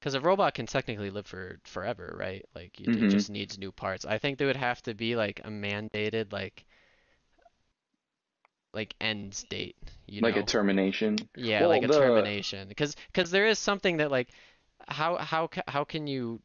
[0.00, 2.44] because a robot can technically live for forever, right?
[2.54, 4.04] Like it, it hmm just needs new parts.
[4.04, 6.64] I think there would have to be like a mandated like
[8.72, 11.28] like end date, you Like a termination.
[11.36, 12.68] Yeah, Well, like a the termination.
[12.68, 14.30] Because because there is something that like
[14.88, 16.40] how how how can you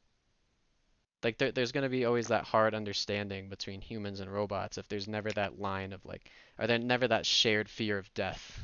[1.23, 4.87] like there, there's going to be always that hard understanding between humans and robots if
[4.87, 8.61] there's never that line of like are there never that shared fear of death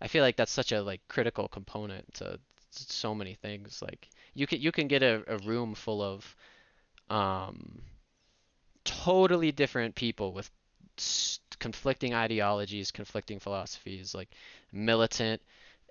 [0.00, 2.38] I feel like that's such a like critical component to
[2.70, 3.82] so many things.
[3.82, 6.36] Like you can you can get a, a room full of
[7.10, 7.82] um
[8.84, 10.50] totally different people with
[11.58, 14.30] conflicting ideologies, conflicting philosophies, like
[14.72, 15.42] militant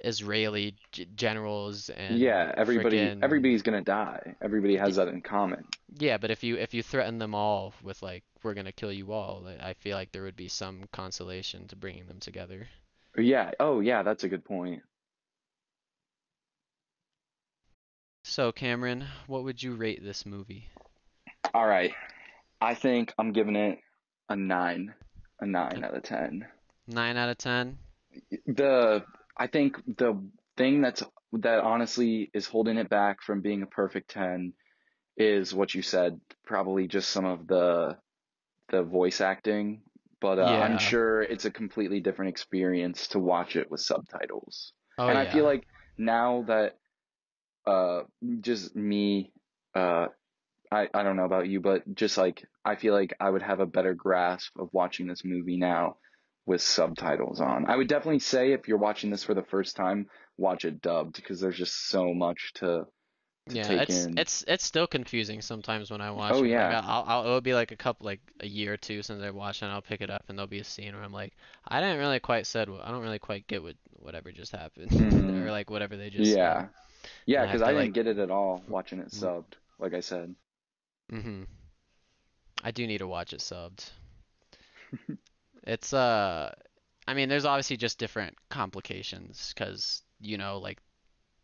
[0.04, 4.36] Israeli g generals and yeah, everybody everybody's gonna die.
[4.42, 5.66] Everybody has that in common.
[5.98, 9.12] yeah, but if you if you threaten them all with like we're gonna kill you
[9.12, 12.68] all, I feel like there would be some consolation to bringing them together.
[13.18, 13.52] Yeah.
[13.60, 14.84] Oh, yeah, that's a good point.
[18.24, 20.68] So Cameron, what would you rate this movie?
[21.54, 21.94] All right.
[22.62, 23.80] I think I'm giving it
[24.30, 24.94] a nine,
[25.42, 26.46] a A nine out of ten.
[26.88, 27.78] nine out of ten?
[28.46, 29.04] The
[29.38, 34.10] I think the thing that's that honestly is holding it back from being a perfect
[34.10, 34.54] ten
[35.18, 38.00] is what you said, probably just some of the
[38.70, 39.84] the voice acting,
[40.22, 44.74] but uh, I'm sure it's a completely different experience to watch it with subtitles.
[44.98, 45.68] Oh And I feel like
[45.98, 46.80] now that
[47.66, 48.04] uh
[48.42, 49.34] just me
[49.76, 50.08] uh
[50.72, 53.60] I I don't know about you, but just like I feel like I would have
[53.60, 55.98] a better grasp of watching this movie now
[56.48, 57.68] with subtitles on.
[57.70, 61.16] I would definitely say if you're watching this for the first time, watch it dubbed
[61.18, 62.88] because there's just so much to
[63.50, 64.18] to Yeah, take it's in.
[64.18, 66.52] it's it's still confusing sometimes when I watch Oh it.
[66.54, 66.82] Like yeah.
[66.84, 69.62] I'll, I'll it'll be like a couple like a year or two since I watched
[69.62, 71.34] it and I'll pick it up and there'll be a scene where I'm like,
[71.66, 75.48] I didn't really quite said I don't really quite get what whatever just happened hmm
[75.48, 76.58] or like whatever they just said.
[76.58, 76.70] Yeah.
[77.26, 80.02] Yeah, I because I didn't like get it at all watching it subbed, like I
[80.02, 80.36] said.
[81.12, 81.44] mm-hmm.
[82.64, 83.90] I do need to watch it subbed.
[85.68, 86.52] It's uh
[87.08, 90.80] I mean there's obviously just different complications because you know like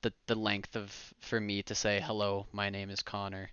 [0.02, 3.52] the the length of for me to say hello, my name is Connor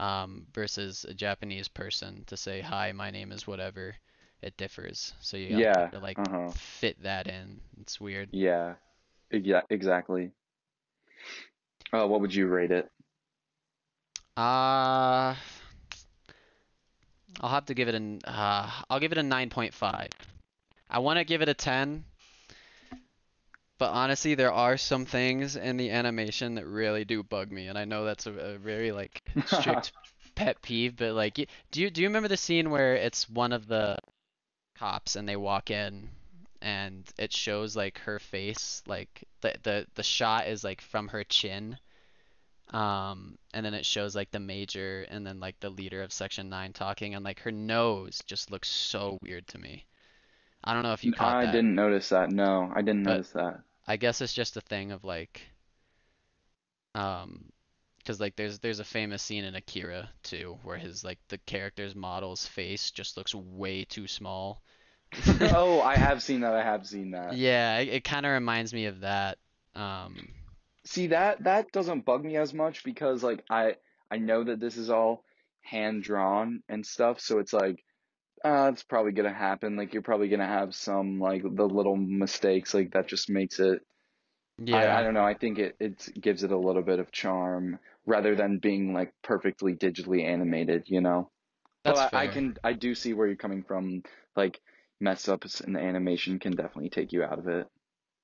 [0.00, 3.96] um, versus a Japanese person to say, hi, my name is whatever,
[4.42, 5.14] it differs.
[5.20, 5.90] So you Yeah.
[5.92, 6.52] like Uh-huh.
[6.52, 7.60] fit that in.
[7.80, 8.30] It's weird.
[8.32, 8.74] Yeah.
[9.32, 10.32] Yeah, exactly.
[11.92, 12.90] Uh, what would you rate it?
[14.36, 15.34] Uh,
[17.40, 20.08] I'll have to give it an, uh, I'll give it a 9.5.
[20.90, 22.04] I want to give it a 10,
[23.78, 27.78] but honestly, there are some things in the animation that really do bug me, and
[27.78, 29.92] I know that's a, a very like strict
[30.34, 31.34] pet peeve, but like,
[31.70, 33.98] do you do you remember the scene where it's one of the
[34.76, 36.10] cops and they walk in
[36.60, 41.24] and it shows like her face like the the the shot is like from her
[41.24, 41.76] chin
[42.72, 46.48] um and then it shows like the major and then like the leader of section
[46.48, 49.86] 9 talking and like her nose just looks so weird to me.
[50.64, 52.30] I don't know if you caught I that, didn't notice that.
[52.30, 53.62] No, I didn't but notice that.
[53.86, 55.42] I guess it's just a thing of like
[56.94, 57.50] um
[58.04, 61.94] 'cause like there's there's a famous scene in Akira too where his like the character's
[61.94, 64.62] model's face just looks way too small.
[65.50, 66.54] Oh, I have seen that.
[66.54, 67.38] I have seen that.
[67.38, 69.38] Yeah, it, it kind of reminds me of that.
[69.74, 70.28] Um,
[70.84, 73.76] See that that doesn't bug me as much because like I
[74.10, 75.24] I know that this is all
[75.60, 77.84] hand drawn and stuff, so it's like
[78.44, 79.76] uh it's probably gonna happen.
[79.76, 83.82] Like you're probably gonna have some like the little mistakes like that just makes it
[84.72, 85.24] I I don't know.
[85.24, 89.12] I think it it gives it a little bit of charm rather than being like
[89.22, 91.30] perfectly digitally animated, you know.
[91.86, 92.28] But that's I, I fair.
[92.28, 94.02] can I do see where you're coming from.
[94.36, 94.60] Like
[95.00, 97.68] mess ups in the animation can definitely take you out of it.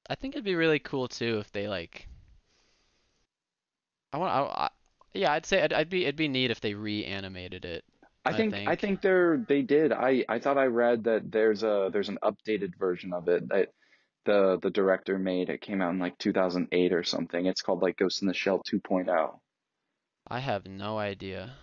[0.08, 2.08] I think it'd be really cool too if they like
[4.12, 4.70] I want I, I
[5.14, 7.84] yeah, I'd say I'd, I'd be it'd be neat if they reanimated it,
[8.24, 8.76] I I think I think.
[8.76, 9.90] think they're they did.
[9.92, 13.72] I I thought I read that there's a there's an updated version of it that
[14.24, 15.50] the the director made.
[15.50, 17.46] It came out in like 2008 or something.
[17.46, 19.40] It's called like Ghost in the Shell 2.0.
[20.28, 21.56] I have no idea.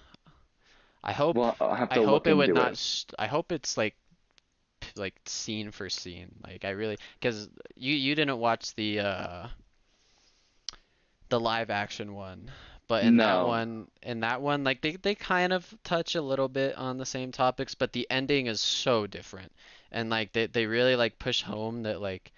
[1.04, 3.14] I hope Well, I'll have I to hope it would not it.
[3.18, 3.96] I hope it's like
[4.96, 6.36] like scene for scene.
[6.44, 9.48] Like I really because you you didn't watch the uh
[11.30, 12.52] the live action one.
[12.88, 16.50] But in that one, in that one, like they, they kind of touch a little
[16.50, 19.52] bit on the same topics, but the ending is so different.
[19.92, 22.32] And like they, they really like push home that like,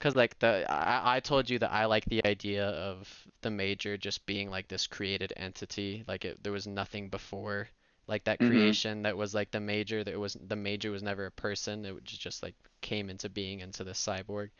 [0.00, 3.08] cause like the I, I told you that I like the idea of
[3.42, 7.68] the major just being like this created entity, like it, there was nothing before
[8.08, 11.26] like that hmm creation that was like the major, that was the major was never
[11.26, 14.50] a person, it was just like came into being into the cyborg.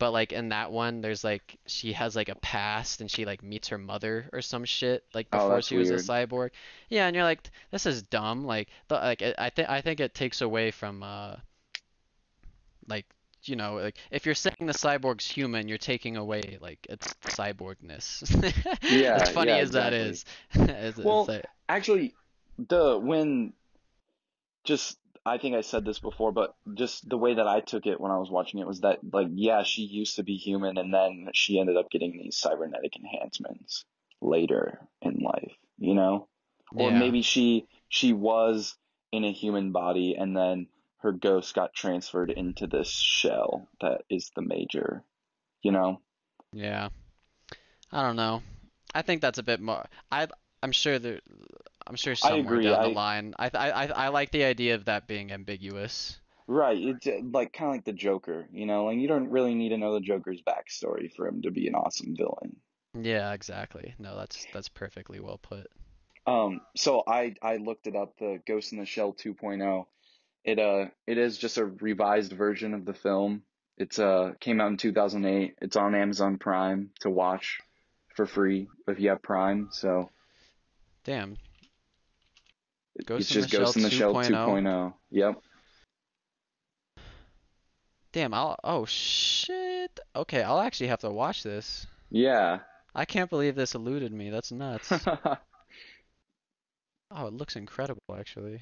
[0.00, 3.44] But like in that one, there's like she has like a past and she like
[3.44, 6.50] meets her mother or some shit like Oh, before that's she was a cyborg.
[6.90, 8.44] Yeah, and you're like, this is dumb.
[8.46, 11.36] Like the like I think I think it takes away from uh
[12.88, 13.06] like
[13.44, 18.22] you know like if you're saying the cyborg's human, you're taking away like its cyborgness.
[19.14, 19.94] As Yeah, funny yeah, as that exactly.
[19.94, 20.24] is,
[20.54, 21.36] as, as Well,
[21.68, 22.16] actually,
[22.58, 23.54] the when
[24.64, 28.00] just I think I said this before, but just the way that I took it
[28.00, 30.92] when I was watching it was that like yeah, she used to be human and
[30.92, 33.84] then she ended up getting these cybernetic enhancements
[34.20, 36.28] later in life, you know?
[36.74, 38.76] Or yeah, maybe she she was
[39.12, 40.68] in a human body and then
[40.98, 45.02] her ghost got transferred into this shell that is the major,
[45.62, 46.00] you know?
[46.52, 46.88] yeah.
[47.92, 48.42] I don't know.
[48.94, 49.86] I think that's a bit more.
[50.10, 50.28] I
[50.62, 51.20] I'm sure there.
[51.90, 52.64] I'm sure I somewhere agree.
[52.66, 53.34] down the I line.
[53.36, 56.20] I I I I like the idea of that being ambiguous.
[56.46, 58.84] right, it's uh, like kind of like the Joker, you know?
[58.84, 61.74] Like you don't really need to know the Joker's backstory for him to be an
[61.74, 62.54] awesome villain.
[62.94, 63.94] Yeah, exactly.
[63.98, 65.66] No, that's that's perfectly well put.
[66.28, 69.86] Um, so I I looked it up, the Ghost in the Shell 2.0.
[70.44, 73.42] It uh it is just a revised version of the film.
[73.76, 75.56] It's uh came out in 2008.
[75.60, 77.58] It's on Amazon Prime to watch
[78.14, 79.70] for free if you have Prime.
[79.72, 80.08] So
[81.02, 81.36] Damn.
[82.96, 84.30] It's Ghost the just Shell Ghost in the Shell 2.0.
[84.30, 84.94] 2.0.
[85.10, 85.42] Yep.
[88.12, 90.00] Damn, I'll oh shit.
[90.16, 91.86] Okay, I'll actually have to watch this.
[92.10, 92.60] Yeah.
[92.94, 94.30] I can't believe this eluded me.
[94.30, 94.92] That's nuts.
[97.12, 98.60] Oh, it looks incredible actually.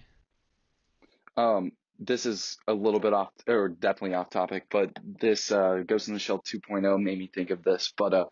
[1.37, 6.09] Um, this is a little bit off, or definitely off topic, but this uh, Ghost
[6.09, 7.93] in the Shell 2.0 made me think of this.
[7.97, 8.25] But uh,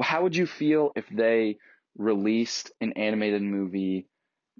[0.00, 1.58] how would you feel if they
[1.96, 4.06] released an animated movie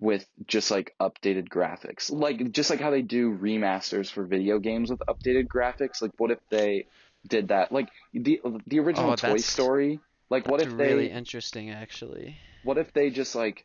[0.01, 2.11] with just like updated graphics?
[2.11, 6.01] Like just like how they do remasters for video games with updated graphics?
[6.03, 6.87] Like what if they
[7.27, 7.73] did that?
[7.73, 12.39] Like the the original Oh, Toy Story, like what if really they interesting actually.
[12.63, 13.65] what if they just like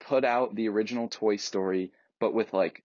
[0.00, 2.82] put out the original Toy Story but with like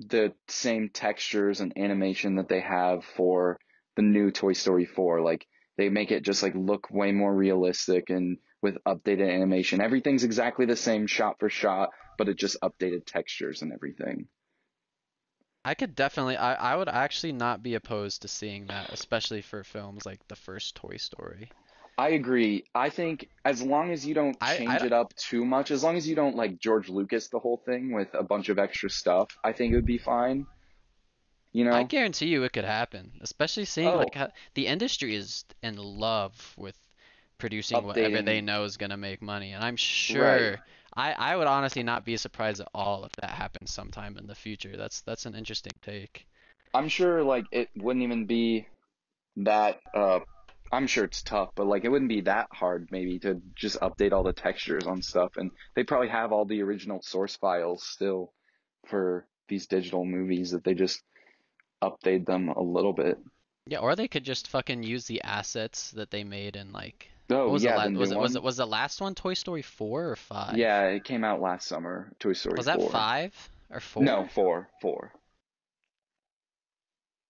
[0.00, 3.58] the same textures and animation that they have for
[3.96, 5.20] the new Toy Story 4.
[5.22, 5.46] Like
[5.78, 9.80] they make it just like look way more realistic and with updated animation.
[9.80, 14.28] Everything's exactly the same shot for shot, but it just updated textures and everything.
[15.62, 19.62] I could definitely I I would actually not be opposed to seeing that, especially for
[19.62, 21.52] films like the first Toy Story.
[21.96, 22.64] I agree.
[22.74, 25.96] I think as long as you don't change I it up too much, as long
[25.96, 29.36] as you don't like George Lucas the whole thing with a bunch of extra stuff,
[29.44, 30.46] I think it would be fine,
[31.52, 33.98] you know, I guarantee you it could happen, especially seeing oh.
[33.98, 36.76] like Oh, how the industry is in love with
[37.38, 39.76] producing whatever they know is gonna make money, and I'm
[40.08, 40.58] Right.
[40.96, 44.34] I I would honestly not be surprised at all if that happens sometime in the
[44.34, 44.76] future.
[44.76, 46.26] That's that's an interesting take.
[46.72, 48.66] I'm sure like it wouldn't even be
[49.36, 50.20] that uh
[50.72, 54.12] I'm sure it's tough, but like it wouldn't be that hard maybe to just update
[54.12, 58.32] all the textures on stuff and they probably have all the original source files still
[58.86, 61.02] for these digital movies that they just
[61.82, 63.18] update them a little bit.
[63.66, 67.48] Yeah, or they could just fucking use the assets that they made in like Oh
[67.48, 70.10] was yeah, the the was it was it was the last one Toy Story 4
[70.10, 70.56] or 5?
[70.56, 72.90] Yeah, it came out last summer, Toy Story Was that 4.
[72.90, 74.02] 5 or 4?
[74.02, 75.12] No, 4, 4.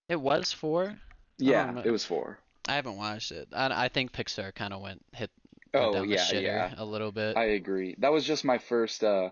[0.09, 0.95] It was 4?
[1.37, 2.37] Yeah, it was 4.
[2.67, 3.47] I haven't watched it.
[3.53, 5.31] I, I think Pixar kind of went hit
[5.73, 6.73] went Oh down the yeah, shitter yeah.
[6.77, 7.37] a little bit.
[7.37, 7.95] I agree.
[7.99, 9.29] That was just my first uh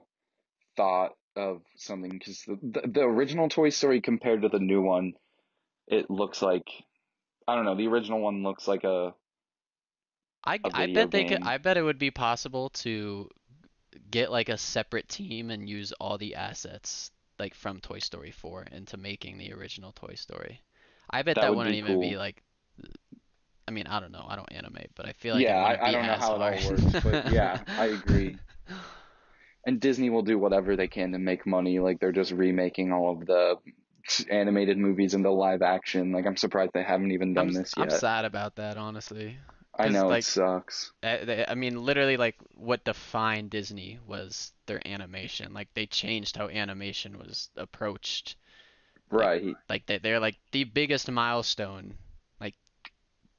[0.78, 5.14] thought of something because the, the the original Toy Story compared to the new one,
[5.88, 6.68] it looks like
[7.47, 7.76] I don't know.
[7.76, 9.14] The original one looks like a
[10.45, 11.39] I I bet they could.
[11.41, 13.29] I bet it would be possible to
[14.11, 18.63] get like a separate team and use all the assets like from Toy Story 4
[18.71, 20.61] into making the original Toy Story.
[21.09, 22.43] I bet That that would wouldn't be even be like
[23.67, 24.25] I mean, I don't know.
[24.27, 26.61] I don't animate, but I feel like Yeah, I, I don't know how it all
[26.61, 28.39] works, but yeah, I agree.
[29.65, 31.79] And Disney will do whatever they can to make money.
[31.79, 33.55] Like they're just remaking all of the
[34.29, 36.11] animated movies into live action.
[36.11, 39.37] Like I'm surprised they haven't even I'm done s- this I'm sad about that, honestly.
[39.78, 40.91] I know like it sucks.
[41.01, 45.53] Uh, I mean, literally, like what defined Disney was their animation.
[45.53, 48.36] Like they changed how animation was approached.
[49.09, 49.55] Right.
[49.69, 51.93] like they, they're like the biggest milestone.
[52.39, 52.55] Like,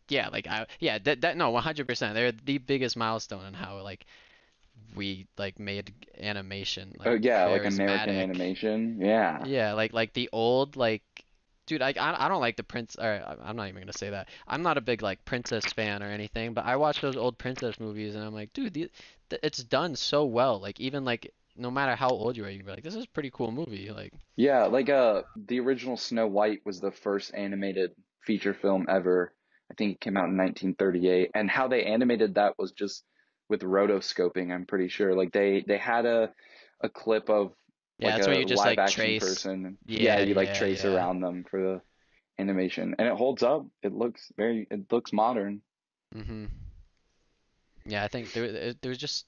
[0.08, 2.14] yeah, like I, yeah, that, that no, 100%.
[2.14, 4.06] They're the biggest milestone in how like
[4.94, 8.98] we like made animation Like, Oh yeah, like American animation.
[9.00, 9.44] Yeah.
[9.44, 11.23] Yeah, like like the old like
[11.66, 14.28] dude, I I don't like the prince or I'm not even gonna say that.
[14.46, 17.78] I'm not a big like princess fan or anything, but I watch those old princess
[17.80, 18.90] movies and I'm like, dude, the,
[19.30, 20.60] th it's done so well.
[20.60, 23.04] Like even like no matter how old you are, you can be like, this is
[23.04, 23.90] a pretty cool movie.
[23.90, 27.92] Like, Yeah, like uh the original Snow White was the first animated
[28.26, 29.32] feature film ever.
[29.70, 33.04] I think it came out in 1938 and how they animated that was just
[33.48, 35.14] with rotoscoping, I'm pretty sure.
[35.14, 36.32] Like they they had a
[36.80, 37.52] a clip of
[38.04, 39.48] yeah, like that's where you just like trace.
[39.48, 39.78] person.
[39.86, 40.84] Yeah, Yeah, you like yeah, trace yeah.
[40.84, 41.82] around them for the
[42.42, 43.66] animation and it holds up.
[43.82, 45.62] It looks very it looks modern.
[46.14, 46.44] hmm
[47.86, 49.26] Yeah, I think there there's just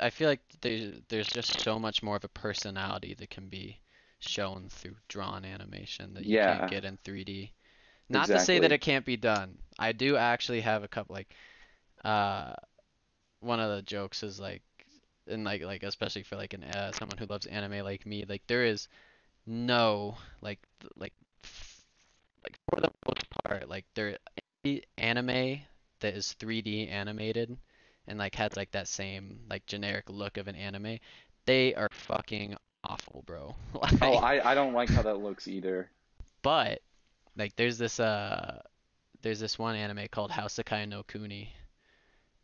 [0.00, 3.80] I feel like there's there's just so much more of a personality that can be
[4.20, 6.38] shown through drawn animation that you Yeah.
[6.38, 7.52] can't get in 3D.
[8.08, 9.58] Not to say that it can't be done.
[9.78, 11.34] I do actually have a couple like
[12.04, 12.54] uh
[13.40, 14.62] one of the jokes is like
[15.28, 18.42] and like like especially for like an uh, someone who loves anime like me, like
[18.46, 18.88] there is
[19.46, 20.60] no like
[20.96, 21.14] like
[22.42, 24.18] like for the most part like there
[24.64, 25.60] any anime
[26.00, 27.56] that is 3D animated
[28.06, 30.98] and like has like that same like generic look of an anime,
[31.46, 33.54] they are fucking awful, bro.
[34.00, 35.90] Oh, I I don't like how that looks either.
[36.42, 36.80] but
[37.36, 38.60] like there's this uh
[39.22, 41.52] there's this one anime called House Houseki no Kuni.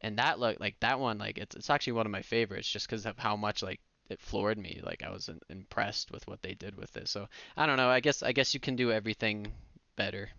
[0.01, 2.89] And that look like that one like it's it's actually one of my favorites just
[2.89, 4.81] because of how much like it floored me.
[4.83, 7.09] Like I was in, impressed with what they did with it.
[7.09, 7.89] So I don't know.
[7.89, 9.53] I guess I guess you can do everything
[9.97, 10.31] better.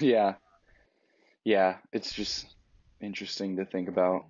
[0.00, 0.34] Yeah.
[1.44, 2.46] Yeah, it's just
[3.00, 4.26] interesting to think about.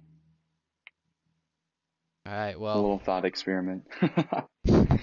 [2.26, 2.59] All right.
[2.59, 3.86] well A little thought experiment.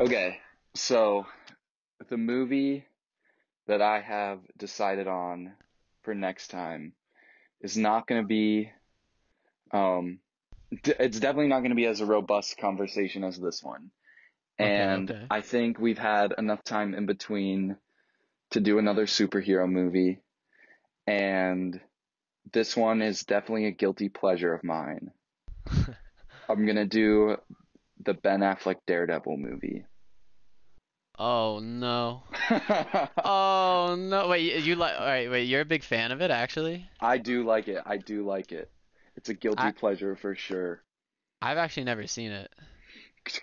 [0.00, 0.38] Okay,
[0.74, 1.26] so
[2.08, 2.86] the movie
[3.68, 5.52] that I have decided on
[6.02, 6.94] for next time
[7.60, 8.72] is not going to be,
[9.72, 10.18] um,
[10.82, 13.90] d- it's definitely not going to be as a robust conversation as this one.
[14.58, 15.26] And okay.
[15.30, 17.76] I think we've had enough time in between
[18.50, 20.20] to do another superhero movie.
[21.06, 21.80] And
[22.52, 25.10] this one is definitely a guilty pleasure of mine.
[26.48, 27.36] I'm going to do
[28.04, 29.84] the Ben Affleck Daredevil movie.
[31.18, 32.24] oh no.
[33.24, 34.28] Oh no.
[34.28, 36.88] Wait, you, you like all right, wait, you're a big fan of it actually?
[37.00, 37.82] I do like it.
[37.84, 38.70] I do like it.
[39.16, 40.82] It's a guilty I- pleasure for sure.
[41.40, 42.52] I've actually never seen it.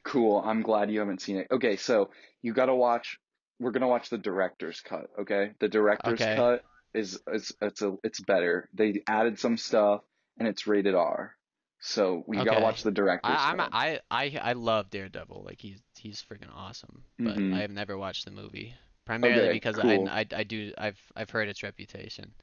[0.03, 0.41] Cool.
[0.45, 1.47] I'm glad you haven't seen it.
[1.51, 2.09] Okay, so
[2.41, 3.17] you gotta watch.
[3.59, 5.07] We're gonna watch the director's cut.
[5.19, 6.35] Okay, the director's Okay.
[6.35, 6.63] cut
[6.93, 8.69] is is it's a it's better.
[8.73, 10.01] They added some stuff
[10.37, 11.35] and it's rated R.
[11.81, 13.69] So we gotta watch the director's I, I'm cut.
[13.71, 15.43] I, I I love Daredevil.
[15.45, 17.03] Like he's he's freaking awesome.
[17.17, 17.53] But Mhm.
[17.55, 18.73] I have never watched the movie.
[19.05, 20.07] Primarily Okay, because cool.
[20.09, 22.33] I, I I do I've I've heard its reputation.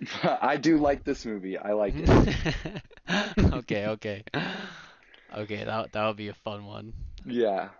[0.22, 1.58] I do like this movie.
[1.58, 2.12] I like it.
[3.52, 4.22] Okay, okay.
[5.34, 6.92] Okay, that that would be a fun one.
[7.24, 7.70] Yeah.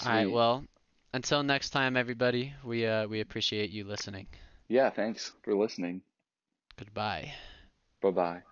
[0.00, 0.64] All right, well,
[1.12, 4.26] until next time everybody, we uh we appreciate you listening.
[4.68, 6.02] Yeah, thanks for listening.
[6.76, 7.34] Goodbye.
[8.00, 8.42] Bye bye.